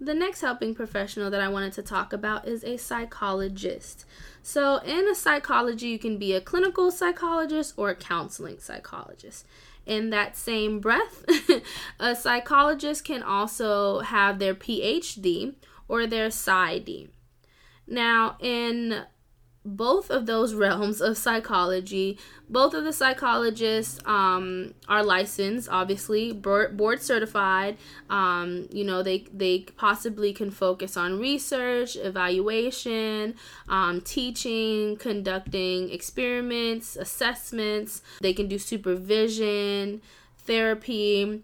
The 0.00 0.14
next 0.14 0.42
helping 0.42 0.74
professional 0.74 1.30
that 1.30 1.40
I 1.40 1.48
wanted 1.48 1.72
to 1.74 1.82
talk 1.82 2.12
about 2.12 2.46
is 2.46 2.62
a 2.62 2.76
psychologist. 2.76 4.04
So, 4.42 4.76
in 4.78 5.08
a 5.08 5.14
psychology, 5.14 5.88
you 5.88 5.98
can 5.98 6.18
be 6.18 6.34
a 6.34 6.40
clinical 6.40 6.90
psychologist 6.90 7.74
or 7.76 7.90
a 7.90 7.96
counseling 7.96 8.60
psychologist. 8.60 9.44
In 9.86 10.10
that 10.10 10.36
same 10.36 10.78
breath, 10.80 11.24
a 12.00 12.14
psychologist 12.14 13.04
can 13.04 13.22
also 13.22 14.00
have 14.00 14.38
their 14.38 14.54
PhD 14.54 15.54
or 15.88 16.06
their 16.06 16.28
PsyD. 16.28 17.08
Now, 17.86 18.36
in 18.38 19.04
both 19.76 20.10
of 20.10 20.26
those 20.26 20.54
realms 20.54 21.00
of 21.00 21.16
psychology. 21.16 22.18
Both 22.48 22.72
of 22.72 22.84
the 22.84 22.92
psychologists 22.92 24.00
um, 24.06 24.74
are 24.88 25.02
licensed, 25.02 25.68
obviously, 25.70 26.32
board 26.32 27.02
certified. 27.02 27.76
Um, 28.08 28.68
you 28.72 28.84
know, 28.84 29.02
they 29.02 29.26
they 29.32 29.66
possibly 29.76 30.32
can 30.32 30.50
focus 30.50 30.96
on 30.96 31.18
research, 31.18 31.96
evaluation, 31.96 33.34
um, 33.68 34.00
teaching, 34.00 34.96
conducting 34.96 35.90
experiments, 35.90 36.96
assessments. 36.96 38.02
They 38.20 38.32
can 38.32 38.48
do 38.48 38.58
supervision, 38.58 40.00
therapy, 40.38 41.42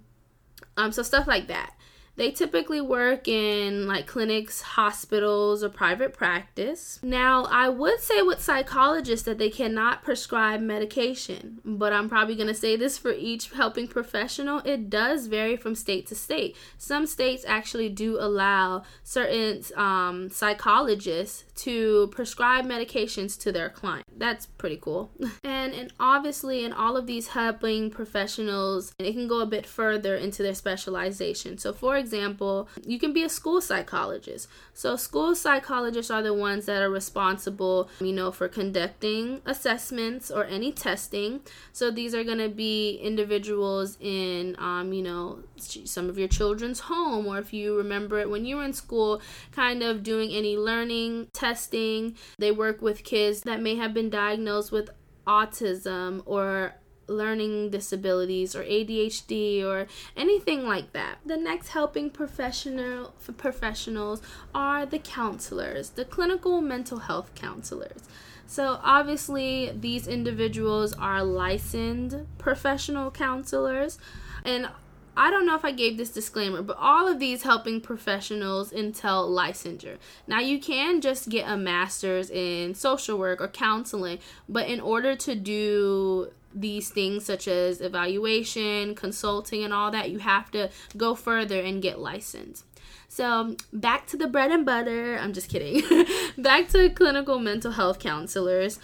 um, 0.76 0.92
so 0.92 1.02
stuff 1.02 1.26
like 1.26 1.46
that. 1.48 1.73
They 2.16 2.30
typically 2.30 2.80
work 2.80 3.26
in 3.26 3.86
like 3.86 4.06
clinics, 4.06 4.62
hospitals, 4.62 5.64
or 5.64 5.68
private 5.68 6.12
practice. 6.12 7.00
Now, 7.02 7.44
I 7.44 7.68
would 7.68 8.00
say 8.00 8.22
with 8.22 8.40
psychologists 8.40 9.24
that 9.26 9.38
they 9.38 9.50
cannot 9.50 10.04
prescribe 10.04 10.60
medication, 10.60 11.60
but 11.64 11.92
I'm 11.92 12.08
probably 12.08 12.36
going 12.36 12.48
to 12.48 12.54
say 12.54 12.76
this 12.76 12.98
for 12.98 13.12
each 13.12 13.50
helping 13.50 13.88
professional. 13.88 14.60
It 14.64 14.88
does 14.88 15.26
vary 15.26 15.56
from 15.56 15.74
state 15.74 16.06
to 16.08 16.14
state. 16.14 16.56
Some 16.78 17.06
states 17.06 17.44
actually 17.46 17.88
do 17.88 18.18
allow 18.20 18.84
certain 19.02 19.62
um, 19.76 20.30
psychologists 20.30 21.44
to 21.56 22.08
prescribe 22.08 22.64
medications 22.64 23.38
to 23.40 23.52
their 23.52 23.68
client. 23.68 24.04
That's 24.16 24.46
pretty 24.46 24.76
cool. 24.76 25.10
and 25.44 25.72
and 25.72 25.92
obviously 26.00 26.64
in 26.64 26.72
all 26.72 26.96
of 26.96 27.06
these 27.06 27.28
helping 27.28 27.90
professionals, 27.90 28.92
it 28.98 29.12
can 29.12 29.28
go 29.28 29.40
a 29.40 29.46
bit 29.46 29.66
further 29.66 30.16
into 30.16 30.42
their 30.42 30.54
specialization. 30.54 31.58
So 31.58 31.72
for 31.72 31.96
example, 31.96 32.68
you 32.86 32.98
can 32.98 33.12
be 33.12 33.22
a 33.22 33.28
school 33.28 33.60
psychologist. 33.60 34.48
So 34.72 34.96
school 34.96 35.34
psychologists 35.34 36.10
are 36.10 36.22
the 36.22 36.34
ones 36.34 36.66
that 36.66 36.82
are 36.82 36.90
responsible, 36.90 37.88
you 38.00 38.12
know, 38.12 38.30
for 38.32 38.48
conducting 38.48 39.40
assessments 39.46 40.30
or 40.30 40.44
any 40.44 40.72
testing. 40.72 41.40
So 41.72 41.90
these 41.90 42.14
are 42.14 42.24
going 42.24 42.38
to 42.38 42.48
be 42.48 42.96
individuals 42.96 43.96
in 44.00 44.56
um, 44.58 44.92
you 44.92 45.02
know, 45.02 45.40
some 45.56 46.08
of 46.08 46.18
your 46.18 46.28
children's 46.28 46.80
home 46.80 47.26
or 47.26 47.38
if 47.38 47.52
you 47.52 47.76
remember 47.76 48.18
it 48.18 48.28
when 48.28 48.44
you 48.44 48.56
were 48.56 48.64
in 48.64 48.72
school, 48.72 49.22
kind 49.52 49.82
of 49.82 50.02
doing 50.02 50.30
any 50.30 50.56
learning 50.56 51.28
testing. 51.44 52.16
They 52.38 52.50
work 52.50 52.80
with 52.80 53.04
kids 53.04 53.42
that 53.42 53.60
may 53.60 53.76
have 53.76 53.92
been 53.92 54.08
diagnosed 54.08 54.72
with 54.72 54.88
autism 55.26 56.22
or 56.24 56.74
learning 57.06 57.68
disabilities 57.68 58.56
or 58.56 58.64
ADHD 58.64 59.62
or 59.62 59.86
anything 60.16 60.66
like 60.66 60.94
that. 60.94 61.18
The 61.26 61.36
next 61.36 61.68
helping 61.68 62.08
professional 62.08 63.12
professionals 63.36 64.22
are 64.54 64.86
the 64.86 64.98
counselors, 64.98 65.90
the 65.90 66.06
clinical 66.06 66.62
mental 66.62 67.00
health 67.00 67.34
counselors. 67.34 68.08
So 68.46 68.80
obviously 68.82 69.70
these 69.78 70.06
individuals 70.06 70.94
are 70.94 71.22
licensed 71.22 72.16
professional 72.38 73.10
counselors 73.10 73.98
and 74.46 74.68
I 75.16 75.30
don't 75.30 75.46
know 75.46 75.54
if 75.54 75.64
I 75.64 75.72
gave 75.72 75.96
this 75.96 76.10
disclaimer, 76.10 76.62
but 76.62 76.76
all 76.78 77.08
of 77.08 77.18
these 77.18 77.42
helping 77.42 77.80
professionals 77.80 78.72
entail 78.72 79.28
licensure. 79.28 79.98
Now, 80.26 80.40
you 80.40 80.58
can 80.58 81.00
just 81.00 81.28
get 81.28 81.48
a 81.48 81.56
master's 81.56 82.30
in 82.30 82.74
social 82.74 83.18
work 83.18 83.40
or 83.40 83.48
counseling, 83.48 84.18
but 84.48 84.68
in 84.68 84.80
order 84.80 85.14
to 85.16 85.34
do 85.34 86.30
these 86.54 86.90
things 86.90 87.24
such 87.24 87.48
as 87.48 87.80
evaluation, 87.80 88.94
consulting, 88.94 89.64
and 89.64 89.74
all 89.74 89.90
that, 89.90 90.10
you 90.10 90.18
have 90.20 90.50
to 90.52 90.70
go 90.96 91.14
further 91.14 91.60
and 91.60 91.82
get 91.82 91.98
licensed. 91.98 92.64
So, 93.08 93.56
back 93.72 94.06
to 94.08 94.16
the 94.16 94.26
bread 94.26 94.50
and 94.50 94.66
butter. 94.66 95.16
I'm 95.18 95.32
just 95.32 95.48
kidding. 95.48 95.82
back 96.38 96.68
to 96.70 96.90
clinical 96.90 97.38
mental 97.38 97.72
health 97.72 97.98
counselors. 98.00 98.78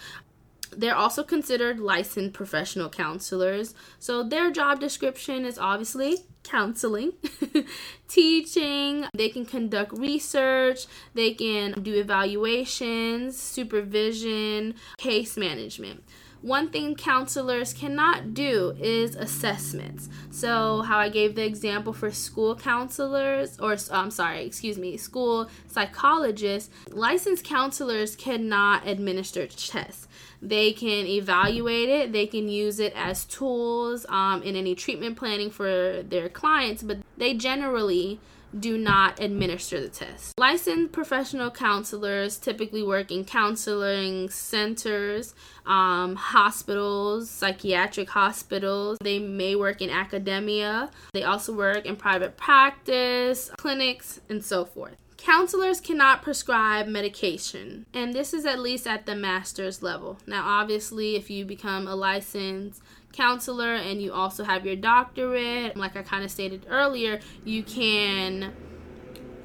They're 0.75 0.95
also 0.95 1.23
considered 1.23 1.79
licensed 1.79 2.33
professional 2.33 2.89
counselors. 2.89 3.73
So 3.99 4.23
their 4.23 4.51
job 4.51 4.79
description 4.79 5.45
is 5.45 5.57
obviously 5.57 6.17
counseling, 6.43 7.13
teaching, 8.07 9.05
they 9.13 9.29
can 9.29 9.45
conduct 9.45 9.97
research, 9.97 10.85
they 11.13 11.33
can 11.33 11.73
do 11.83 11.95
evaluations, 11.95 13.37
supervision, 13.37 14.75
case 14.97 15.37
management. 15.37 16.03
One 16.41 16.69
thing 16.69 16.95
counselors 16.95 17.71
cannot 17.71 18.33
do 18.33 18.75
is 18.79 19.15
assessments. 19.15 20.09
So, 20.31 20.81
how 20.81 20.97
I 20.97 21.09
gave 21.09 21.35
the 21.35 21.45
example 21.45 21.93
for 21.93 22.09
school 22.09 22.55
counselors, 22.55 23.59
or 23.59 23.77
I'm 23.91 24.09
sorry, 24.09 24.43
excuse 24.43 24.79
me, 24.79 24.97
school 24.97 25.51
psychologists, 25.67 26.71
licensed 26.89 27.43
counselors 27.43 28.15
cannot 28.15 28.87
administer 28.87 29.45
tests. 29.45 30.07
They 30.41 30.73
can 30.73 31.05
evaluate 31.05 31.89
it, 31.89 32.11
they 32.11 32.25
can 32.25 32.49
use 32.49 32.79
it 32.79 32.93
as 32.95 33.25
tools 33.25 34.05
um, 34.09 34.41
in 34.41 34.55
any 34.55 34.73
treatment 34.73 35.17
planning 35.17 35.51
for 35.51 36.01
their 36.03 36.29
clients, 36.29 36.81
but 36.81 36.97
they 37.17 37.35
generally 37.35 38.19
do 38.57 38.77
not 38.77 39.19
administer 39.21 39.79
the 39.79 39.89
test. 39.89 40.33
Licensed 40.37 40.91
professional 40.91 41.49
counselors 41.51 42.37
typically 42.37 42.83
work 42.83 43.11
in 43.11 43.23
counseling 43.23 44.29
centers, 44.29 45.33
um, 45.65 46.15
hospitals, 46.15 47.29
psychiatric 47.29 48.09
hospitals. 48.09 48.97
They 49.01 49.19
may 49.19 49.55
work 49.55 49.81
in 49.81 49.89
academia. 49.89 50.89
They 51.13 51.23
also 51.23 51.53
work 51.53 51.85
in 51.85 51.95
private 51.95 52.37
practice, 52.37 53.51
clinics, 53.57 54.19
and 54.29 54.43
so 54.43 54.65
forth. 54.65 54.97
Counselors 55.23 55.79
cannot 55.79 56.23
prescribe 56.23 56.87
medication, 56.87 57.85
and 57.93 58.11
this 58.11 58.33
is 58.33 58.43
at 58.43 58.57
least 58.57 58.87
at 58.87 59.05
the 59.05 59.15
master's 59.15 59.83
level. 59.83 60.17
Now, 60.25 60.43
obviously, 60.43 61.15
if 61.15 61.29
you 61.29 61.45
become 61.45 61.87
a 61.87 61.95
licensed 61.95 62.81
counselor 63.13 63.75
and 63.75 64.01
you 64.01 64.11
also 64.13 64.43
have 64.43 64.65
your 64.65 64.75
doctorate, 64.75 65.77
like 65.77 65.95
I 65.95 66.01
kind 66.01 66.23
of 66.23 66.31
stated 66.31 66.65
earlier, 66.67 67.19
you 67.45 67.61
can 67.61 68.51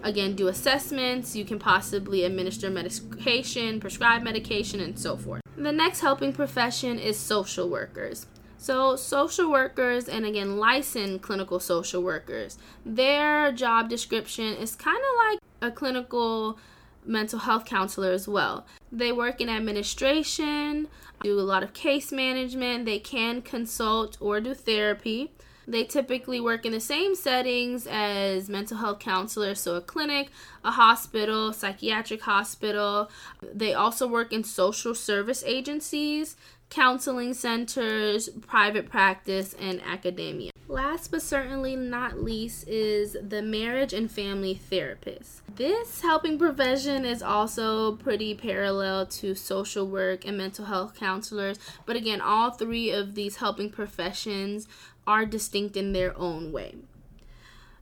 again 0.03 0.35
do 0.35 0.49
assessments, 0.49 1.37
you 1.37 1.45
can 1.45 1.59
possibly 1.59 2.25
administer 2.25 2.71
medication, 2.71 3.79
prescribe 3.79 4.23
medication, 4.23 4.81
and 4.81 4.99
so 4.99 5.15
forth. 5.15 5.43
The 5.59 5.73
next 5.73 6.01
helping 6.01 6.33
profession 6.33 6.99
is 6.99 7.19
social 7.19 7.69
workers. 7.69 8.25
So, 8.57 8.97
social 8.97 9.51
workers 9.51 10.09
and 10.09 10.25
again, 10.25 10.57
licensed 10.57 11.23
clinical 11.23 11.61
social 11.61 12.03
workers, 12.03 12.57
their 12.87 13.53
job 13.53 13.91
description 13.91 14.55
is 14.55 14.75
kind 14.75 14.97
of 14.97 15.33
like 15.33 15.41
a 15.61 15.71
clinical 15.71 16.59
mental 17.05 17.39
health 17.41 17.65
counselor 17.65 18.11
as 18.11 18.27
well. 18.27 18.67
They 18.91 19.13
work 19.13 19.41
in 19.41 19.49
administration, 19.49 20.89
do 21.23 21.39
a 21.39 21.43
lot 21.43 21.63
of 21.63 21.73
case 21.73 22.13
management, 22.13 22.85
they 22.85 22.99
can 22.99 23.43
consult 23.43 24.17
or 24.21 24.41
do 24.41 24.55
therapy. 24.55 25.31
They 25.69 25.83
typically 25.83 26.41
work 26.41 26.65
in 26.65 26.71
the 26.71 26.79
same 26.79 27.17
settings 27.17 27.89
as 27.89 28.49
mental 28.49 28.77
health 28.77 29.01
counselors, 29.01 29.61
so 29.61 29.75
a 29.75 29.81
clinic, 29.81 30.31
a 30.65 30.71
hospital, 30.71 31.53
psychiatric 31.53 32.23
hospital. 32.23 33.11
They 33.43 33.75
also 33.75 34.07
work 34.07 34.33
in 34.33 34.45
social 34.45 34.95
service 34.95 35.43
agencies, 35.45 36.37
counseling 36.71 37.35
centers, 37.35 38.29
private 38.29 38.89
practice, 38.89 39.55
and 39.59 39.81
academia. 39.83 40.51
Last 40.69 41.13
but 41.13 41.23
certainly 41.23 41.77
not 41.77 42.23
least 42.23 42.67
is 42.67 43.17
the 43.23 43.41
marriage 43.41 43.93
and 43.93 44.11
family 44.11 44.55
therapist. 44.55 45.43
This 45.55 46.01
helping 46.01 46.39
profession 46.39 47.05
is 47.05 47.23
also 47.23 47.93
pretty 47.97 48.35
parallel 48.35 49.07
to 49.07 49.35
social 49.35 49.87
work 49.87 50.27
and 50.27 50.37
mental 50.37 50.65
health 50.65 50.95
counselors, 50.95 51.59
but 51.87 51.95
again, 51.95 52.21
all 52.21 52.51
three 52.51 52.91
of 52.91 53.15
these 53.15 53.37
helping 53.37 53.71
professions 53.71 54.67
are 55.07 55.25
distinct 55.25 55.77
in 55.77 55.93
their 55.93 56.19
own 56.19 56.51
way. 56.51 56.75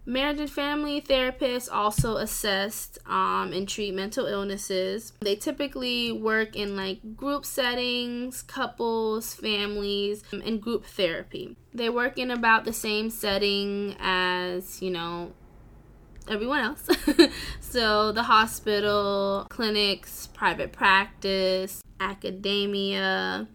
Marriage 0.07 0.41
and 0.41 0.51
family 0.51 1.01
therapists 1.01 1.69
also 1.73 2.17
assess 2.17 2.99
um, 3.07 3.53
and 3.55 3.67
treat 3.67 3.95
mental 3.95 4.27
illnesses. 4.27 5.15
They 5.21 5.35
typically 5.35 6.13
work 6.13 6.57
in 6.57 6.77
like 6.77 7.17
group 7.17 7.47
settings, 7.47 8.43
couples, 8.43 9.35
families, 9.35 10.23
and 10.31 10.61
group 10.61 10.85
therapy. 10.85 11.57
They 11.73 11.89
work 11.89 12.19
in 12.19 12.31
about 12.31 12.65
the 12.65 12.73
same 12.73 13.09
setting 13.09 13.97
as, 13.99 14.83
you 14.83 14.91
know, 14.91 15.33
everyone 16.29 16.61
else. 16.61 16.87
so 17.61 18.13
the 18.13 18.25
hospital, 18.25 19.47
clinics, 19.49 20.27
private 20.35 20.73
practice, 20.73 21.83
academia, 21.99 23.49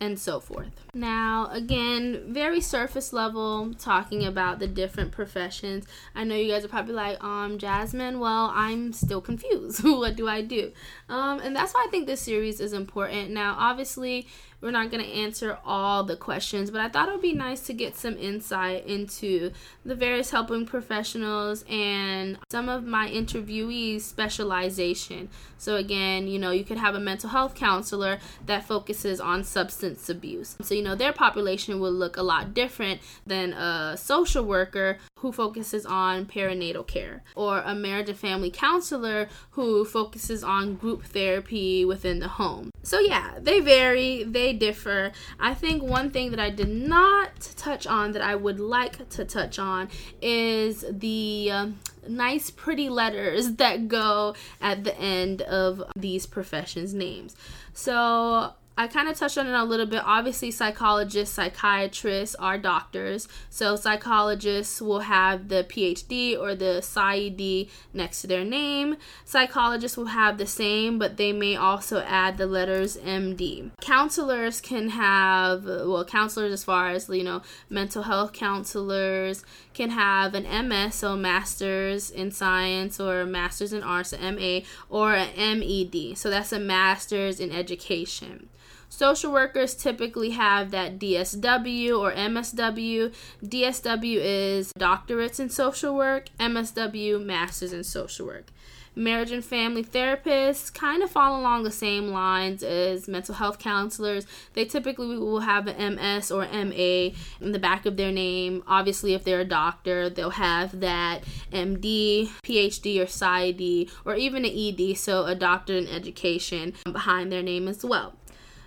and 0.00 0.18
so 0.18 0.38
forth. 0.38 0.83
Now, 0.94 1.48
again, 1.50 2.22
very 2.28 2.60
surface 2.60 3.12
level 3.12 3.74
talking 3.74 4.24
about 4.24 4.60
the 4.60 4.68
different 4.68 5.10
professions. 5.10 5.86
I 6.14 6.22
know 6.24 6.36
you 6.36 6.52
guys 6.52 6.64
are 6.64 6.68
probably 6.68 6.94
like, 6.94 7.22
um, 7.22 7.58
Jasmine, 7.58 8.20
well, 8.20 8.52
I'm 8.54 8.92
still 8.92 9.20
confused. 9.20 9.82
what 9.84 10.14
do 10.14 10.28
I 10.28 10.40
do? 10.42 10.72
Um, 11.08 11.40
and 11.40 11.54
that's 11.54 11.74
why 11.74 11.84
I 11.86 11.90
think 11.90 12.06
this 12.06 12.20
series 12.20 12.60
is 12.60 12.72
important. 12.72 13.30
Now, 13.30 13.56
obviously, 13.58 14.28
we're 14.64 14.70
not 14.70 14.90
going 14.90 15.04
to 15.04 15.10
answer 15.10 15.58
all 15.62 16.04
the 16.04 16.16
questions, 16.16 16.70
but 16.70 16.80
I 16.80 16.88
thought 16.88 17.10
it 17.10 17.12
would 17.12 17.20
be 17.20 17.34
nice 17.34 17.60
to 17.66 17.74
get 17.74 17.96
some 17.96 18.16
insight 18.16 18.86
into 18.86 19.50
the 19.84 19.94
various 19.94 20.30
helping 20.30 20.64
professionals 20.64 21.66
and 21.68 22.38
some 22.50 22.70
of 22.70 22.84
my 22.84 23.06
interviewees' 23.10 24.00
specialization. 24.00 25.28
So, 25.58 25.76
again, 25.76 26.28
you 26.28 26.38
know, 26.38 26.50
you 26.50 26.64
could 26.64 26.78
have 26.78 26.94
a 26.94 27.00
mental 27.00 27.28
health 27.28 27.54
counselor 27.54 28.18
that 28.46 28.64
focuses 28.64 29.20
on 29.20 29.44
substance 29.44 30.08
abuse. 30.08 30.56
So, 30.62 30.74
you 30.74 30.82
know, 30.84 30.94
their 30.94 31.12
population 31.12 31.80
will 31.80 31.92
look 31.92 32.16
a 32.16 32.22
lot 32.22 32.54
different 32.54 33.00
than 33.26 33.52
a 33.52 33.96
social 33.96 34.44
worker 34.44 34.98
who 35.18 35.32
focuses 35.32 35.86
on 35.86 36.26
perinatal 36.26 36.86
care 36.86 37.22
or 37.34 37.60
a 37.60 37.74
marriage 37.74 38.08
and 38.08 38.18
family 38.18 38.50
counselor 38.50 39.28
who 39.52 39.84
focuses 39.84 40.44
on 40.44 40.74
group 40.74 41.04
therapy 41.04 41.84
within 41.84 42.18
the 42.18 42.28
home. 42.28 42.70
So, 42.82 43.00
yeah, 43.00 43.38
they 43.40 43.60
vary, 43.60 44.24
they 44.24 44.52
differ. 44.52 45.12
I 45.40 45.54
think 45.54 45.82
one 45.82 46.10
thing 46.10 46.30
that 46.30 46.40
I 46.40 46.50
did 46.50 46.68
not 46.68 47.40
touch 47.56 47.86
on 47.86 48.12
that 48.12 48.22
I 48.22 48.34
would 48.34 48.60
like 48.60 49.08
to 49.10 49.24
touch 49.24 49.58
on 49.58 49.88
is 50.20 50.84
the 50.90 51.50
um, 51.50 51.78
nice, 52.08 52.50
pretty 52.50 52.88
letters 52.88 53.52
that 53.56 53.88
go 53.88 54.34
at 54.60 54.84
the 54.84 54.96
end 54.98 55.42
of 55.42 55.82
these 55.96 56.26
professions' 56.26 56.94
names. 56.94 57.34
So, 57.72 58.52
I 58.76 58.88
kind 58.88 59.08
of 59.08 59.16
touched 59.16 59.38
on 59.38 59.46
it 59.46 59.54
a 59.54 59.62
little 59.62 59.86
bit. 59.86 60.02
Obviously, 60.04 60.50
psychologists, 60.50 61.36
psychiatrists 61.36 62.34
are 62.34 62.58
doctors. 62.58 63.28
So, 63.48 63.76
psychologists 63.76 64.82
will 64.82 65.00
have 65.00 65.46
the 65.46 65.62
PhD 65.62 66.36
or 66.36 66.56
the 66.56 66.80
PsyD 66.82 67.70
next 67.92 68.22
to 68.22 68.26
their 68.26 68.44
name. 68.44 68.96
Psychologists 69.24 69.96
will 69.96 70.06
have 70.06 70.38
the 70.38 70.46
same, 70.46 70.98
but 70.98 71.18
they 71.18 71.32
may 71.32 71.54
also 71.54 72.00
add 72.00 72.36
the 72.36 72.48
letters 72.48 72.96
MD. 72.96 73.70
Counselors 73.80 74.60
can 74.60 74.88
have, 74.88 75.66
well, 75.66 76.04
counselors 76.04 76.52
as 76.52 76.64
far 76.64 76.88
as, 76.88 77.08
you 77.08 77.22
know, 77.22 77.42
mental 77.70 78.02
health 78.02 78.32
counselors 78.32 79.44
can 79.72 79.90
have 79.90 80.34
an 80.34 80.68
MS, 80.68 80.96
so 80.96 81.14
Master's 81.16 82.10
in 82.10 82.32
Science 82.32 82.98
or 82.98 83.24
Master's 83.24 83.72
in 83.72 83.84
Arts, 83.84 84.12
an 84.12 84.34
MA, 84.34 84.60
or 84.90 85.14
an 85.14 85.60
MED. 85.60 86.18
So, 86.18 86.28
that's 86.28 86.52
a 86.52 86.58
Master's 86.58 87.38
in 87.38 87.52
Education. 87.52 88.48
Social 88.96 89.32
workers 89.32 89.74
typically 89.74 90.30
have 90.30 90.70
that 90.70 91.00
DSW 91.00 91.98
or 91.98 92.12
MSW. 92.12 93.12
DSW 93.44 94.18
is 94.20 94.72
doctorates 94.78 95.40
in 95.40 95.50
social 95.50 95.96
work, 95.96 96.28
MSW, 96.38 97.20
masters 97.20 97.72
in 97.72 97.82
social 97.82 98.24
work. 98.24 98.52
Marriage 98.94 99.32
and 99.32 99.44
family 99.44 99.82
therapists 99.82 100.72
kind 100.72 101.02
of 101.02 101.10
fall 101.10 101.40
along 101.40 101.64
the 101.64 101.72
same 101.72 102.10
lines 102.10 102.62
as 102.62 103.08
mental 103.08 103.34
health 103.34 103.58
counselors. 103.58 104.28
They 104.52 104.64
typically 104.64 105.18
will 105.18 105.40
have 105.40 105.66
an 105.66 105.96
MS 105.96 106.30
or 106.30 106.46
MA 106.46 107.10
in 107.40 107.50
the 107.50 107.58
back 107.58 107.86
of 107.86 107.96
their 107.96 108.12
name. 108.12 108.62
Obviously, 108.68 109.14
if 109.14 109.24
they're 109.24 109.40
a 109.40 109.44
doctor, 109.44 110.08
they'll 110.08 110.30
have 110.30 110.78
that 110.78 111.24
MD, 111.52 112.30
PhD, 112.44 113.00
or 113.00 113.06
PsyD, 113.06 113.90
or 114.04 114.14
even 114.14 114.44
an 114.44 114.52
ED, 114.54 114.96
so 114.96 115.24
a 115.24 115.34
doctor 115.34 115.76
in 115.76 115.88
education, 115.88 116.74
behind 116.84 117.32
their 117.32 117.42
name 117.42 117.66
as 117.66 117.84
well. 117.84 118.14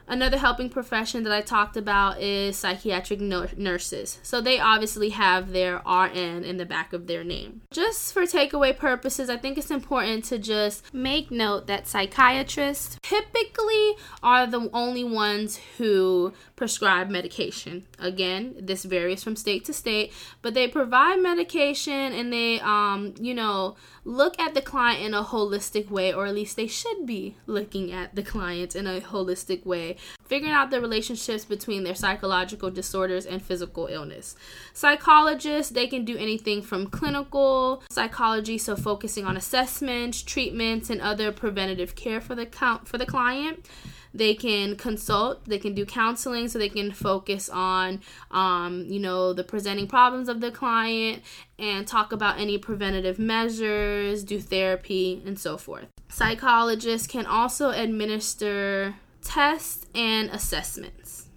Another 0.10 0.38
helping 0.38 0.70
profession 0.70 1.24
that 1.24 1.34
I 1.34 1.41
talked 1.41 1.76
about 1.76 2.22
is 2.22 2.58
psychiatric 2.58 3.20
no- 3.20 3.48
nurses. 3.58 4.20
So 4.24 4.39
they 4.39 4.58
obviously 4.58 5.10
have 5.10 5.52
their 5.52 5.82
RN 5.86 6.46
in 6.46 6.56
the 6.58 6.65
back 6.65 6.93
of 6.93 7.08
their 7.08 7.26
name. 7.26 7.62
Just 7.72 8.13
for 8.13 8.22
takeaway 8.24 8.78
purposes, 8.78 9.30
I 9.30 9.36
think 9.36 9.58
it's 9.58 9.70
important 9.70 10.24
to 10.26 10.38
just 10.38 10.93
make 10.93 11.30
note 11.30 11.67
that 11.67 11.88
psychiatrists 11.88 12.98
typically 13.02 13.96
are 14.24 14.48
the 14.48 14.70
only 14.72 15.04
ones 15.04 15.60
who 15.78 16.32
prescribe 16.56 17.10
medication. 17.10 17.86
Again, 18.00 18.56
this 18.60 18.86
varies 18.86 19.24
from 19.24 19.36
state 19.36 19.65
to 19.65 19.74
state, 19.74 20.13
but 20.41 20.54
they 20.54 20.70
provide 20.70 21.22
medication 21.22 22.13
and 22.13 22.32
they 22.32 22.62
um, 22.62 23.13
you 23.20 23.34
know, 23.34 23.76
look 24.06 24.39
at 24.39 24.54
the 24.54 24.62
client 24.62 25.04
in 25.04 25.13
a 25.13 25.24
holistic 25.24 25.89
way 25.89 26.13
or 26.13 26.26
at 26.28 26.34
least 26.34 26.56
they 26.56 26.67
should 26.67 27.06
be 27.06 27.36
looking 27.46 27.91
at 27.91 28.15
the 28.15 28.24
client 28.24 28.74
in 28.74 28.88
a 28.88 29.02
holistic 29.02 29.65
way 29.65 29.96
figuring 30.25 30.53
out 30.53 30.71
the 30.71 30.81
relationships 30.81 31.45
between 31.45 31.83
their 31.83 31.95
psychological 31.95 32.69
disorders 32.69 33.25
and 33.25 33.41
physical 33.41 33.88
illness. 33.88 34.36
Psychologists, 34.73 35.71
they 35.71 35.88
can 35.88 36.05
do 36.05 36.17
anything 36.17 36.62
from 36.62 36.88
clinical 36.88 37.83
psychology, 37.89 38.57
so 38.57 38.75
focusing 38.75 39.25
on 39.25 39.38
assessments, 39.38 40.21
treatments, 40.21 40.89
and 40.89 41.01
other 41.01 41.31
preventative 41.31 41.95
care 41.95 42.21
for 42.21 42.36
the 42.36 42.45
count 42.45 42.88
for 42.88 42.97
the 42.97 43.05
client. 43.05 43.65
They 44.13 44.33
can 44.33 44.75
consult, 44.77 45.45
they 45.45 45.60
can 45.60 45.75
do 45.75 45.86
counseling, 45.86 46.47
so 46.47 46.57
they 46.57 46.69
can 46.69 46.91
focus 46.91 47.49
on, 47.49 48.01
um, 48.31 48.86
you 48.88 48.99
know, 48.99 49.31
the 49.33 49.43
presenting 49.43 49.88
problems 49.88 50.27
of 50.27 50.41
the 50.41 50.49
client 50.49 51.21
and 51.60 51.86
talk 51.86 52.12
about 52.12 52.39
any 52.39 52.57
preventative 52.57 53.19
measures, 53.19 54.23
do 54.23 54.39
therapy, 54.39 55.21
and 55.25 55.38
so 55.38 55.57
forth. 55.57 55.88
Psychologists 56.10 57.05
can 57.05 57.25
also 57.25 57.69
administer 57.69 58.95
tests 59.28 59.86
and 59.94 60.30
assessments. 60.30 61.28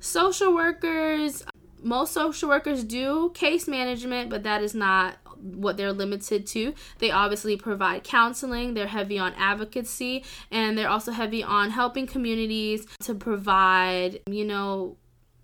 Social 0.00 0.52
workers, 0.52 1.44
most 1.82 2.12
social 2.12 2.48
workers 2.48 2.82
do 2.82 3.30
case 3.34 3.68
management, 3.68 4.28
but 4.28 4.42
that 4.42 4.62
is 4.62 4.74
not 4.74 5.16
what 5.40 5.76
they're 5.76 5.92
limited 5.92 6.46
to. 6.48 6.74
They 6.98 7.10
obviously 7.10 7.56
provide 7.56 8.02
counseling, 8.02 8.74
they're 8.74 8.88
heavy 8.88 9.18
on 9.18 9.34
advocacy, 9.34 10.24
and 10.50 10.76
they're 10.76 10.88
also 10.88 11.12
heavy 11.12 11.44
on 11.44 11.70
helping 11.70 12.06
communities 12.06 12.86
to 13.00 13.14
provide, 13.14 14.20
you 14.28 14.44
know, 14.44 14.96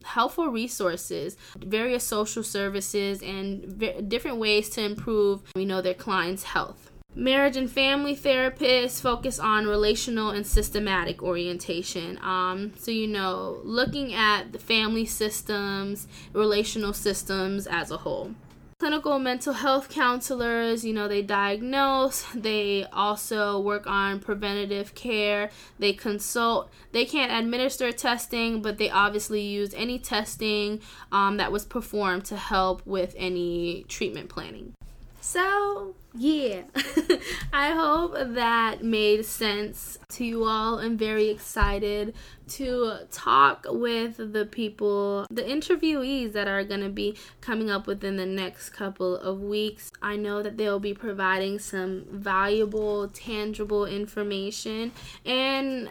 helpful 0.04 0.48
resources, 0.48 1.36
various 1.56 2.02
social 2.02 2.42
services, 2.42 3.22
and 3.22 3.64
v- 3.64 4.00
different 4.02 4.38
ways 4.38 4.68
to 4.70 4.82
improve, 4.82 5.42
you 5.54 5.66
know, 5.66 5.80
their 5.80 5.94
clients' 5.94 6.42
health. 6.42 6.91
Marriage 7.14 7.58
and 7.58 7.70
family 7.70 8.16
therapists 8.16 8.98
focus 8.98 9.38
on 9.38 9.66
relational 9.66 10.30
and 10.30 10.46
systematic 10.46 11.22
orientation. 11.22 12.18
Um, 12.22 12.72
so, 12.78 12.90
you 12.90 13.06
know, 13.06 13.60
looking 13.64 14.14
at 14.14 14.52
the 14.52 14.58
family 14.58 15.04
systems, 15.04 16.08
relational 16.32 16.94
systems 16.94 17.66
as 17.66 17.90
a 17.90 17.98
whole. 17.98 18.34
clinical 18.82 19.20
mental 19.20 19.52
health 19.52 19.88
counselors, 19.90 20.84
you 20.84 20.92
know, 20.92 21.06
they 21.06 21.22
diagnose, 21.22 22.24
they 22.34 22.84
also 22.92 23.60
work 23.60 23.86
on 23.86 24.18
preventative 24.18 24.92
care, 24.96 25.50
they 25.78 25.92
consult. 25.92 26.68
They 26.90 27.04
can't 27.04 27.30
administer 27.30 27.92
testing, 27.92 28.60
but 28.60 28.78
they 28.78 28.90
obviously 28.90 29.40
use 29.40 29.72
any 29.74 30.00
testing 30.00 30.80
um, 31.12 31.36
that 31.36 31.52
was 31.52 31.64
performed 31.64 32.24
to 32.24 32.36
help 32.36 32.84
with 32.84 33.14
any 33.16 33.84
treatment 33.86 34.28
planning. 34.28 34.74
So, 35.32 35.94
yeah, 36.12 36.64
I 37.54 37.70
hope 37.70 38.12
that 38.34 38.84
made 38.84 39.24
sense 39.24 39.98
to 40.10 40.26
you 40.26 40.44
all. 40.44 40.78
I'm 40.78 40.98
very 40.98 41.30
excited 41.30 42.14
to 42.48 42.98
talk 43.10 43.64
with 43.66 44.18
the 44.18 44.44
people, 44.44 45.26
the 45.30 45.40
interviewees 45.40 46.34
that 46.34 46.48
are 46.48 46.64
going 46.64 46.82
to 46.82 46.90
be 46.90 47.16
coming 47.40 47.70
up 47.70 47.86
within 47.86 48.18
the 48.18 48.26
next 48.26 48.70
couple 48.74 49.16
of 49.16 49.40
weeks. 49.40 49.90
I 50.02 50.16
know 50.16 50.42
that 50.42 50.58
they'll 50.58 50.78
be 50.78 50.92
providing 50.92 51.58
some 51.58 52.04
valuable, 52.10 53.08
tangible 53.08 53.86
information, 53.86 54.92
and 55.24 55.88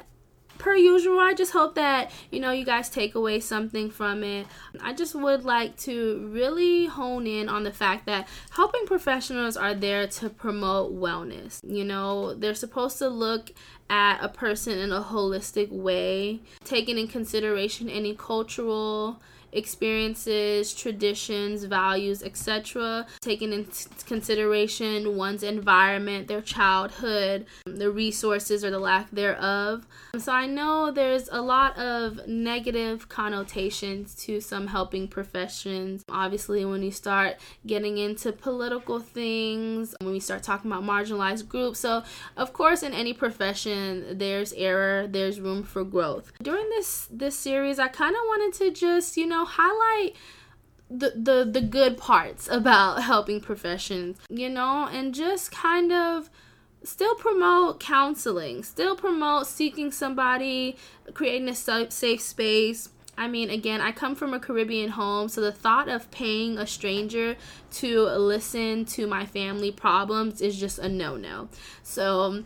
per 0.61 0.75
usual, 0.75 1.19
I 1.19 1.33
just 1.33 1.51
hope 1.51 1.75
that, 1.75 2.11
you 2.29 2.39
know, 2.39 2.51
you 2.51 2.63
guys 2.63 2.87
take 2.87 3.15
away 3.15 3.39
something 3.39 3.89
from 3.89 4.23
it. 4.23 4.45
I 4.79 4.93
just 4.93 5.15
would 5.15 5.43
like 5.43 5.75
to 5.79 6.29
really 6.31 6.85
hone 6.85 7.25
in 7.25 7.49
on 7.49 7.63
the 7.63 7.71
fact 7.71 8.05
that 8.05 8.27
helping 8.51 8.85
professionals 8.85 9.57
are 9.57 9.73
there 9.73 10.05
to 10.07 10.29
promote 10.29 10.93
wellness. 10.93 11.59
You 11.67 11.83
know, 11.83 12.35
they're 12.35 12.53
supposed 12.53 12.99
to 12.99 13.09
look 13.09 13.51
at 13.89 14.23
a 14.23 14.29
person 14.29 14.77
in 14.77 14.91
a 14.91 15.01
holistic 15.01 15.71
way, 15.71 16.41
taking 16.63 16.97
in 16.97 17.07
consideration 17.07 17.89
any 17.89 18.15
cultural 18.15 19.19
experiences, 19.51 20.73
traditions, 20.73 21.63
values, 21.65 22.23
etc., 22.23 23.05
taking 23.21 23.53
into 23.53 23.87
consideration 24.05 25.15
one's 25.15 25.43
environment, 25.43 26.27
their 26.27 26.41
childhood, 26.41 27.45
the 27.65 27.91
resources 27.91 28.63
or 28.63 28.69
the 28.69 28.79
lack 28.79 29.09
thereof. 29.11 29.85
So 30.17 30.31
I 30.31 30.45
know 30.45 30.91
there's 30.91 31.29
a 31.31 31.41
lot 31.41 31.77
of 31.77 32.27
negative 32.27 33.09
connotations 33.09 34.13
to 34.25 34.41
some 34.41 34.67
helping 34.67 35.07
professions. 35.07 36.03
Obviously, 36.09 36.65
when 36.65 36.83
you 36.83 36.91
start 36.91 37.37
getting 37.65 37.97
into 37.97 38.31
political 38.31 38.99
things, 38.99 39.95
when 40.01 40.11
we 40.11 40.19
start 40.19 40.43
talking 40.43 40.71
about 40.71 40.83
marginalized 40.83 41.47
groups. 41.47 41.79
So, 41.79 42.03
of 42.37 42.53
course, 42.53 42.83
in 42.83 42.93
any 42.93 43.13
profession, 43.13 44.17
there's 44.17 44.53
error, 44.53 45.07
there's 45.07 45.39
room 45.39 45.63
for 45.63 45.83
growth. 45.83 46.31
During 46.41 46.69
this 46.69 47.07
this 47.11 47.37
series, 47.37 47.79
I 47.79 47.87
kind 47.87 48.15
of 48.15 48.21
wanted 48.25 48.57
to 48.59 48.71
just, 48.71 49.17
you 49.17 49.27
know, 49.27 49.40
know, 49.41 49.45
highlight 49.45 50.15
the, 50.89 51.13
the 51.15 51.49
the 51.49 51.61
good 51.61 51.97
parts 51.97 52.47
about 52.49 53.01
helping 53.03 53.41
professions, 53.41 54.17
you 54.29 54.49
know, 54.49 54.87
and 54.91 55.13
just 55.13 55.51
kind 55.51 55.91
of 55.91 56.29
still 56.83 57.15
promote 57.15 57.79
counseling, 57.79 58.63
still 58.63 58.95
promote 58.95 59.47
seeking 59.47 59.91
somebody, 59.91 60.75
creating 61.13 61.47
a 61.47 61.55
safe 61.55 62.21
space. 62.21 62.89
I 63.17 63.27
mean, 63.27 63.49
again, 63.49 63.81
I 63.81 63.91
come 63.91 64.15
from 64.15 64.33
a 64.33 64.39
Caribbean 64.39 64.91
home, 64.91 65.29
so 65.29 65.41
the 65.41 65.51
thought 65.51 65.89
of 65.89 66.09
paying 66.11 66.57
a 66.57 66.65
stranger 66.65 67.35
to 67.73 68.01
listen 68.01 68.85
to 68.85 69.05
my 69.05 69.25
family 69.25 69.71
problems 69.71 70.41
is 70.41 70.59
just 70.59 70.79
a 70.79 70.89
no 70.89 71.17
no. 71.17 71.49
So, 71.83 72.45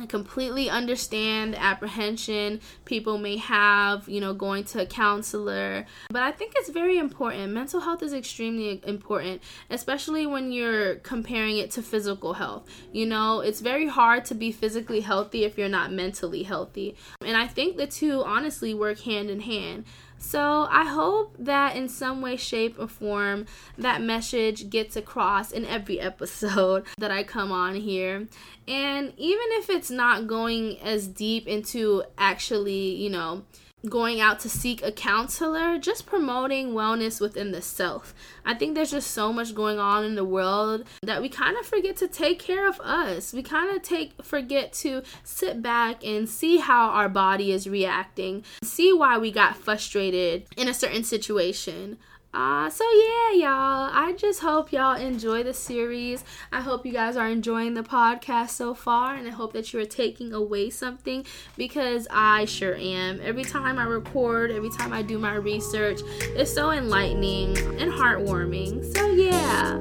I 0.00 0.06
completely 0.06 0.70
understand 0.70 1.54
apprehension 1.54 2.60
people 2.86 3.18
may 3.18 3.36
have, 3.36 4.08
you 4.08 4.18
know, 4.18 4.32
going 4.32 4.64
to 4.64 4.80
a 4.80 4.86
counselor. 4.86 5.84
But 6.08 6.22
I 6.22 6.32
think 6.32 6.54
it's 6.56 6.70
very 6.70 6.96
important. 6.96 7.52
Mental 7.52 7.80
health 7.80 8.02
is 8.02 8.14
extremely 8.14 8.80
important, 8.86 9.42
especially 9.68 10.26
when 10.26 10.52
you're 10.52 10.94
comparing 10.96 11.58
it 11.58 11.70
to 11.72 11.82
physical 11.82 12.32
health. 12.32 12.66
You 12.92 13.04
know, 13.04 13.40
it's 13.40 13.60
very 13.60 13.88
hard 13.88 14.24
to 14.26 14.34
be 14.34 14.52
physically 14.52 15.00
healthy 15.00 15.44
if 15.44 15.58
you're 15.58 15.68
not 15.68 15.92
mentally 15.92 16.44
healthy. 16.44 16.96
And 17.20 17.36
I 17.36 17.46
think 17.46 17.76
the 17.76 17.86
two 17.86 18.24
honestly 18.24 18.72
work 18.72 19.00
hand 19.00 19.28
in 19.28 19.40
hand. 19.40 19.84
So 20.22 20.68
I 20.70 20.84
hope 20.84 21.34
that 21.38 21.74
in 21.76 21.88
some 21.88 22.20
way, 22.20 22.36
shape, 22.36 22.78
or 22.78 22.86
form 22.86 23.46
that 23.78 24.02
message 24.02 24.68
gets 24.68 24.94
across 24.94 25.50
in 25.50 25.64
every 25.64 25.98
episode 26.10 26.84
that 26.98 27.10
I 27.10 27.24
come 27.24 27.50
on 27.50 27.74
here. 27.74 28.28
And 28.68 29.14
even 29.16 29.46
if 29.52 29.70
it's 29.70 29.90
not 29.90 30.26
going 30.26 30.78
as 30.80 31.08
deep 31.08 31.48
into 31.48 32.04
actually, 32.18 32.94
you 32.94 33.08
know, 33.08 33.42
going 33.88 34.20
out 34.20 34.40
to 34.40 34.48
seek 34.48 34.82
a 34.82 34.92
counselor, 34.92 35.78
just 35.78 36.06
promoting 36.06 36.72
wellness 36.72 37.20
within 37.20 37.52
the 37.52 37.62
self. 37.62 38.14
I 38.44 38.54
think 38.54 38.74
there's 38.74 38.90
just 38.90 39.10
so 39.12 39.32
much 39.32 39.54
going 39.54 39.78
on 39.78 40.04
in 40.04 40.14
the 40.14 40.24
world 40.24 40.84
that 41.02 41.22
we 41.22 41.28
kind 41.28 41.56
of 41.56 41.64
forget 41.64 41.96
to 41.98 42.08
take 42.08 42.38
care 42.38 42.68
of 42.68 42.80
us. 42.80 43.32
We 43.32 43.42
kind 43.42 43.74
of 43.74 43.82
take 43.82 44.22
forget 44.22 44.72
to 44.74 45.02
sit 45.24 45.62
back 45.62 46.04
and 46.04 46.28
see 46.28 46.58
how 46.58 46.90
our 46.90 47.08
body 47.08 47.52
is 47.52 47.68
reacting, 47.68 48.44
see 48.62 48.92
why 48.92 49.18
we 49.18 49.30
got 49.30 49.56
frustrated 49.56 50.46
in 50.56 50.68
a 50.68 50.74
certain 50.74 51.04
situation. 51.04 51.98
Uh, 52.32 52.70
so 52.70 52.84
yeah, 52.84 53.32
y'all. 53.32 53.90
I 53.92 54.14
just 54.16 54.40
hope 54.40 54.72
y'all 54.72 54.96
enjoy 54.96 55.42
the 55.42 55.52
series. 55.52 56.24
I 56.52 56.60
hope 56.60 56.86
you 56.86 56.92
guys 56.92 57.16
are 57.16 57.28
enjoying 57.28 57.74
the 57.74 57.82
podcast 57.82 58.50
so 58.50 58.72
far, 58.72 59.14
and 59.14 59.26
I 59.26 59.30
hope 59.30 59.52
that 59.54 59.72
you 59.72 59.80
are 59.80 59.84
taking 59.84 60.32
away 60.32 60.70
something 60.70 61.24
because 61.56 62.06
I 62.10 62.44
sure 62.44 62.76
am. 62.76 63.20
Every 63.20 63.44
time 63.44 63.78
I 63.78 63.84
record, 63.84 64.52
every 64.52 64.70
time 64.70 64.92
I 64.92 65.02
do 65.02 65.18
my 65.18 65.34
research, 65.34 66.00
it's 66.20 66.52
so 66.52 66.70
enlightening 66.70 67.58
and 67.80 67.92
heartwarming. 67.92 68.96
So 68.96 69.10
yeah. 69.10 69.78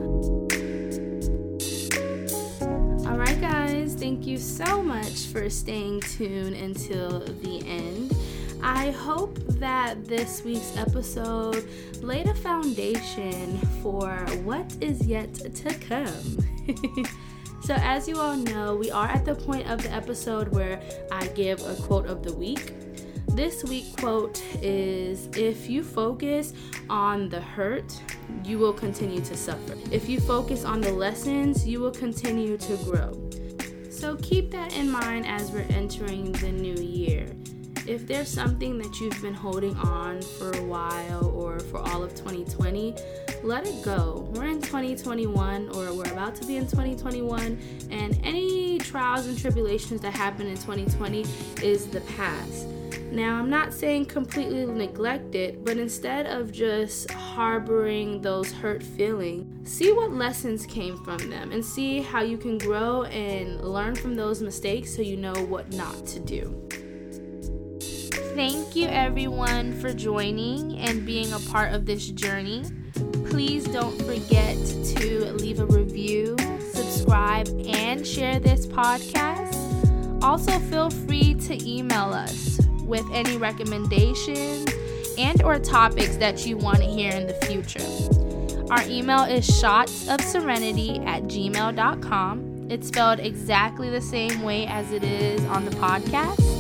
Alright, 3.08 3.42
guys, 3.42 3.94
thank 3.94 4.26
you 4.26 4.38
so 4.38 4.82
much 4.82 5.28
for 5.28 5.50
staying 5.52 6.02
tuned 6.02 6.56
until 6.56 7.20
the 7.20 7.64
end. 7.68 8.16
I 8.62 8.92
hope 8.92 9.40
that 9.60 10.06
this 10.06 10.44
week's 10.44 10.76
episode 10.76 11.66
laid 12.02 12.28
a 12.28 12.34
foundation 12.34 13.58
for 13.82 14.18
what 14.44 14.76
is 14.82 15.06
yet 15.08 15.34
to 15.34 15.74
come. 15.76 17.06
so, 17.64 17.76
as 17.76 18.08
you 18.08 18.20
all 18.20 18.36
know, 18.36 18.76
we 18.76 18.92
are 18.92 19.08
at 19.08 19.24
the 19.24 19.36
point 19.36 19.70
of 19.70 19.82
the 19.82 19.92
episode 19.94 20.50
where 20.50 20.82
I 21.10 21.28
give 21.28 21.66
a 21.66 21.76
quote 21.84 22.08
of 22.08 22.22
the 22.22 22.34
week. 22.34 22.74
This 23.30 23.64
week 23.64 23.96
quote 23.98 24.44
is 24.62 25.28
If 25.38 25.70
you 25.70 25.82
focus 25.82 26.54
on 26.90 27.30
the 27.30 27.40
hurt, 27.40 28.02
you 28.44 28.60
will 28.60 28.74
continue 28.74 29.22
to 29.22 29.38
suffer. 29.38 29.76
If 29.90 30.10
you 30.10 30.20
focus 30.20 30.66
on 30.66 30.82
the 30.82 30.92
lessons, 30.92 31.66
you 31.66 31.80
will 31.80 31.92
continue 31.92 32.58
to 32.58 32.78
grow. 32.84 33.30
So 33.90 34.18
keep 34.18 34.52
that 34.52 34.76
in 34.76 34.92
mind 34.92 35.28
as 35.28 35.50
we're 35.52 35.68
entering 35.70 36.34
the 36.34 36.52
new 36.52 36.76
year 36.76 37.30
if 37.90 38.06
there's 38.06 38.30
something 38.30 38.78
that 38.78 39.00
you've 39.00 39.20
been 39.20 39.34
holding 39.34 39.76
on 39.78 40.22
for 40.22 40.52
a 40.52 40.64
while 40.64 41.26
or 41.30 41.60
for 41.60 41.80
all 41.80 42.04
of 42.04 42.14
2020, 42.14 42.94
let 43.42 43.66
it 43.66 43.84
go. 43.84 44.30
We're 44.36 44.46
in 44.46 44.62
2021 44.62 45.70
or 45.70 45.92
we're 45.96 46.12
about 46.12 46.36
to 46.36 46.46
be 46.46 46.58
in 46.58 46.68
2021, 46.68 47.58
and 47.90 48.20
any 48.24 48.78
trials 48.78 49.26
and 49.26 49.36
tribulations 49.36 50.02
that 50.02 50.14
happened 50.14 50.50
in 50.50 50.56
2020 50.58 51.26
is 51.64 51.88
the 51.88 52.02
past. 52.02 52.68
Now, 53.12 53.40
I'm 53.40 53.50
not 53.50 53.74
saying 53.74 54.06
completely 54.06 54.68
neglect 54.68 55.34
it, 55.34 55.66
but 55.66 55.78
instead 55.78 56.28
of 56.28 56.52
just 56.52 57.10
harboring 57.10 58.22
those 58.22 58.52
hurt 58.52 58.84
feelings, 58.84 59.68
see 59.68 59.92
what 59.92 60.12
lessons 60.12 60.68
came 60.68 60.96
from 61.04 61.28
them 61.32 61.52
and 61.52 61.66
see 61.66 62.02
how 62.02 62.22
you 62.22 62.38
can 62.38 62.60
grow 62.60 63.06
and 63.06 63.62
learn 63.62 63.96
from 63.96 64.14
those 64.14 64.44
mistakes 64.44 64.96
so 64.96 65.02
you 65.02 65.18
know 65.18 65.34
what 65.46 65.74
not 65.74 66.06
to 66.06 66.20
do. 66.20 66.69
Thank 68.40 68.74
you, 68.74 68.88
everyone, 68.88 69.78
for 69.82 69.92
joining 69.94 70.80
and 70.80 71.06
being 71.06 71.34
a 71.34 71.40
part 71.52 71.74
of 71.74 71.86
this 71.86 72.08
journey. 72.08 72.64
Please 73.26 73.66
don't 73.66 74.02
forget 74.04 74.56
to 74.96 75.34
leave 75.34 75.60
a 75.60 75.66
review, 75.66 76.38
subscribe, 76.72 77.50
and 77.68 78.08
share 78.08 78.40
this 78.40 78.66
podcast. 78.66 80.24
Also, 80.24 80.58
feel 80.58 80.90
free 80.90 81.34
to 81.34 81.70
email 81.70 82.14
us 82.14 82.62
with 82.86 83.04
any 83.12 83.36
recommendations 83.36 84.74
and 85.18 85.44
or 85.44 85.60
topics 85.60 86.16
that 86.16 86.46
you 86.46 86.56
want 86.56 86.78
to 86.78 86.86
hear 86.86 87.12
in 87.12 87.28
the 87.28 87.34
future. 87.46 87.84
Our 88.72 88.84
email 88.84 89.26
is 89.26 89.46
shotsofserenity 89.50 91.06
at 91.06 91.24
gmail.com. 91.24 92.68
It's 92.70 92.88
spelled 92.88 93.20
exactly 93.20 93.90
the 93.90 94.00
same 94.00 94.44
way 94.44 94.66
as 94.66 94.94
it 94.94 95.04
is 95.04 95.44
on 95.48 95.66
the 95.66 95.72
podcast. 95.72 96.59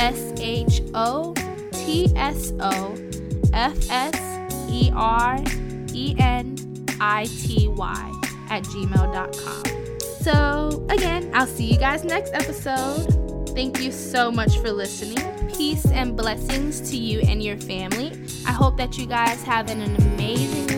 S 0.00 0.32
H 0.40 0.80
O 0.94 1.34
T 1.72 2.10
S 2.16 2.54
O 2.58 2.96
F 3.52 3.76
S 3.90 4.16
E 4.70 4.90
R 4.94 5.36
E 5.92 6.16
N 6.18 6.56
I 7.00 7.26
T 7.26 7.68
Y 7.68 8.12
at 8.48 8.62
gmail.com. 8.64 9.62
So, 10.20 10.86
again, 10.88 11.30
I'll 11.34 11.46
see 11.46 11.64
you 11.64 11.78
guys 11.78 12.02
next 12.02 12.32
episode. 12.32 13.06
Thank 13.54 13.82
you 13.82 13.92
so 13.92 14.32
much 14.32 14.58
for 14.60 14.72
listening. 14.72 15.18
Peace 15.50 15.84
and 15.84 16.16
blessings 16.16 16.80
to 16.90 16.96
you 16.96 17.20
and 17.20 17.42
your 17.42 17.58
family. 17.58 18.12
I 18.46 18.52
hope 18.52 18.78
that 18.78 18.96
you 18.96 19.06
guys 19.06 19.42
have 19.42 19.68
an 19.68 19.82
amazing 19.82 20.69